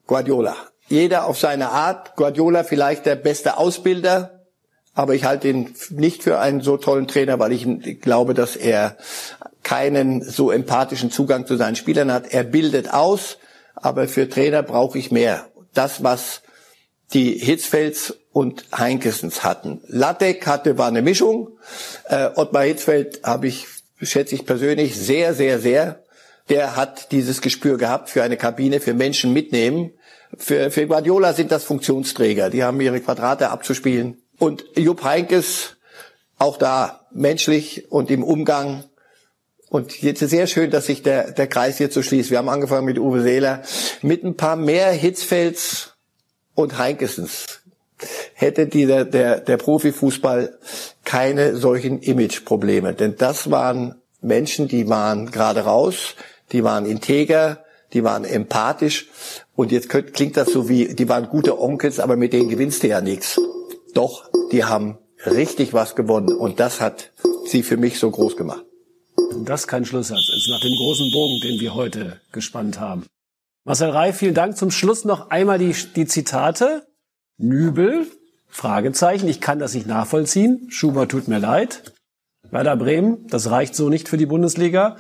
Guardiola. 0.08 0.56
Jeder 0.88 1.26
auf 1.26 1.40
seine 1.40 1.70
Art. 1.70 2.16
Guardiola 2.16 2.64
vielleicht 2.64 3.06
der 3.06 3.16
beste 3.16 3.58
Ausbilder, 3.58 4.46
aber 4.94 5.16
ich 5.16 5.26
halte 5.26 5.50
ihn 5.50 5.76
nicht 5.90 6.24
für 6.24 6.40
einen 6.40 6.62
so 6.62 6.78
tollen 6.78 7.08
Trainer, 7.08 7.40
weil 7.40 7.52
ich 7.52 8.02
glaube, 8.02 8.34
dass 8.34 8.56
er 8.56 8.98
keinen 9.64 10.22
so 10.22 10.52
empathischen 10.52 11.12
Zugang 11.12 11.48
zu 11.48 11.58
seinen 11.58 11.76
Spielern 11.76 12.14
hat. 12.14 12.32
Er 12.32 12.44
bildet 12.44 12.94
aus, 12.94 13.38
aber 13.76 14.08
für 14.08 14.30
Trainer 14.30 14.64
brauche 14.64 14.98
ich 14.98 15.12
mehr. 15.12 15.48
Das, 15.74 16.04
was 16.04 16.44
die 17.14 17.34
Hitzfelds 17.34 18.16
und 18.32 18.66
Heinkesens 18.76 19.44
hatten. 19.44 19.82
Lattek 19.88 20.46
hatte, 20.48 20.78
war 20.78 20.88
eine 20.88 21.02
Mischung. 21.02 21.58
Äh, 22.10 22.30
Ottmar 22.36 22.64
Hitzfeld 22.64 23.22
habe 23.24 23.48
ich, 23.48 23.68
schätze 24.02 24.36
ich 24.36 24.46
persönlich, 24.46 24.98
sehr, 24.98 25.34
sehr, 25.34 25.60
sehr. 25.60 26.04
Der 26.50 26.76
hat 26.76 27.12
dieses 27.12 27.42
Gespür 27.42 27.78
gehabt 27.78 28.10
für 28.10 28.24
eine 28.24 28.38
Kabine, 28.38 28.80
für 28.80 28.94
Menschen 28.94 29.34
mitnehmen. 29.34 29.92
Für, 30.38 30.72
für 30.72 30.88
Guardiola 30.88 31.34
sind 31.34 31.52
das 31.52 31.64
Funktionsträger. 31.64 32.50
Die 32.50 32.64
haben 32.64 32.80
ihre 32.82 33.00
Quadrate 33.00 33.50
abzuspielen. 33.50 34.22
Und 34.38 34.66
Jupp 34.76 35.04
Heinkes, 35.04 35.78
auch 36.38 36.58
da 36.58 37.08
menschlich 37.12 37.92
und 37.92 38.12
im 38.12 38.24
Umgang. 38.24 38.84
Und 39.70 40.02
jetzt 40.02 40.22
ist 40.22 40.32
sehr 40.32 40.48
schön, 40.48 40.72
dass 40.72 40.88
sich 40.88 41.04
der, 41.04 41.32
der 41.32 41.48
Kreis 41.48 41.80
jetzt 41.80 41.94
so 41.94 42.02
schließt. 42.02 42.32
Wir 42.32 42.38
haben 42.38 42.50
angefangen 42.50 42.86
mit 42.86 43.00
Uwe 43.00 43.22
Seeler. 43.22 43.64
Mit 44.02 44.24
ein 44.24 44.36
paar 44.36 44.56
mehr 44.56 44.92
Hitzfelds 44.92 45.94
und 46.54 46.78
Heinkesens 46.78 47.62
hätte 48.34 48.68
dieser, 48.68 49.06
der, 49.06 49.40
der 49.40 49.58
Profifußball 49.58 50.58
keine 51.04 51.56
solchen 51.56 52.02
Imageprobleme. 52.02 52.94
Denn 52.94 53.16
das 53.18 53.52
waren 53.52 53.96
Menschen, 54.22 54.68
die 54.68 54.90
waren 54.90 55.32
gerade 55.32 55.62
raus, 55.62 56.16
die 56.52 56.64
waren 56.64 56.86
integer, 56.86 57.64
die 57.94 58.04
waren 58.04 58.26
empathisch. 58.26 59.08
Und 59.56 59.72
jetzt 59.72 59.90
klingt 59.90 60.38
das 60.38 60.52
so 60.52 60.68
wie, 60.68 60.94
die 60.94 61.08
waren 61.08 61.30
gute 61.30 61.60
Onkels, 61.60 62.00
aber 62.00 62.18
mit 62.18 62.34
denen 62.34 62.50
gewinnst 62.50 62.84
du 62.84 62.88
ja 62.88 63.02
nichts. 63.02 63.40
Doch, 63.94 64.30
die 64.52 64.66
haben 64.66 64.98
richtig 65.26 65.74
was 65.74 65.96
gewonnen 65.96 66.36
und 66.36 66.60
das 66.60 66.82
hat 66.82 67.12
sie 67.46 67.64
für 67.64 67.78
mich 67.78 68.00
so 68.00 68.12
groß 68.12 68.36
gemacht. 68.36 68.66
Das 69.44 69.62
ist 69.62 69.68
kein 69.68 69.86
Schlusssatz 69.86 70.30
ist 70.36 70.50
nach 70.50 70.62
dem 70.62 70.76
großen 70.76 71.12
Bogen, 71.12 71.40
den 71.42 71.60
wir 71.60 71.74
heute 71.74 72.20
gespannt 72.32 72.80
haben. 72.80 73.06
Marcel 73.64 73.90
Reif, 73.90 74.18
vielen 74.18 74.34
Dank. 74.34 74.58
Zum 74.58 74.72
Schluss 74.72 75.06
noch 75.06 75.30
einmal 75.30 75.58
die, 75.58 75.76
die 75.96 76.06
Zitate. 76.06 76.86
Nübel, 77.38 78.08
Fragezeichen, 78.48 79.28
ich 79.28 79.42
kann 79.42 79.60
das 79.60 79.74
nicht 79.74 79.88
nachvollziehen. 79.88 80.68
Schuber 80.70 81.08
tut 81.08 81.28
mir 81.28 81.40
leid. 81.40 81.94
Werder 82.52 82.78
Bremen, 82.78 83.28
das 83.28 83.50
reicht 83.50 83.76
so 83.76 83.90
nicht 83.90 84.08
für 84.08 84.18
die 84.18 84.28
Bundesliga. 84.28 84.98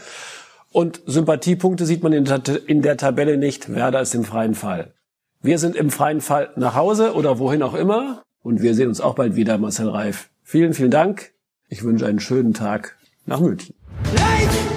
Und 0.75 1.01
Sympathiepunkte 1.05 1.85
sieht 1.85 2.03
man 2.03 2.11
in 2.11 2.25
der, 2.25 2.41
in 2.67 2.81
der 2.81 2.97
Tabelle 2.97 3.37
nicht. 3.37 3.73
Werder 3.73 4.01
ist 4.01 4.13
im 4.13 4.25
freien 4.25 4.55
Fall. 4.55 4.93
Wir 5.41 5.57
sind 5.57 5.73
im 5.73 5.89
freien 5.89 6.19
Fall 6.19 6.49
nach 6.57 6.75
Hause 6.75 7.13
oder 7.13 7.39
wohin 7.39 7.63
auch 7.63 7.75
immer. 7.75 8.23
Und 8.43 8.61
wir 8.61 8.75
sehen 8.75 8.89
uns 8.89 8.99
auch 8.99 9.15
bald 9.15 9.37
wieder, 9.37 9.57
Marcel 9.57 9.87
Reif. 9.87 10.29
Vielen, 10.43 10.73
vielen 10.73 10.91
Dank. 10.91 11.31
Ich 11.69 11.85
wünsche 11.85 12.05
einen 12.05 12.19
schönen 12.19 12.53
Tag 12.53 12.97
nach 13.25 13.39
München. 13.39 13.73
Life! 14.17 14.74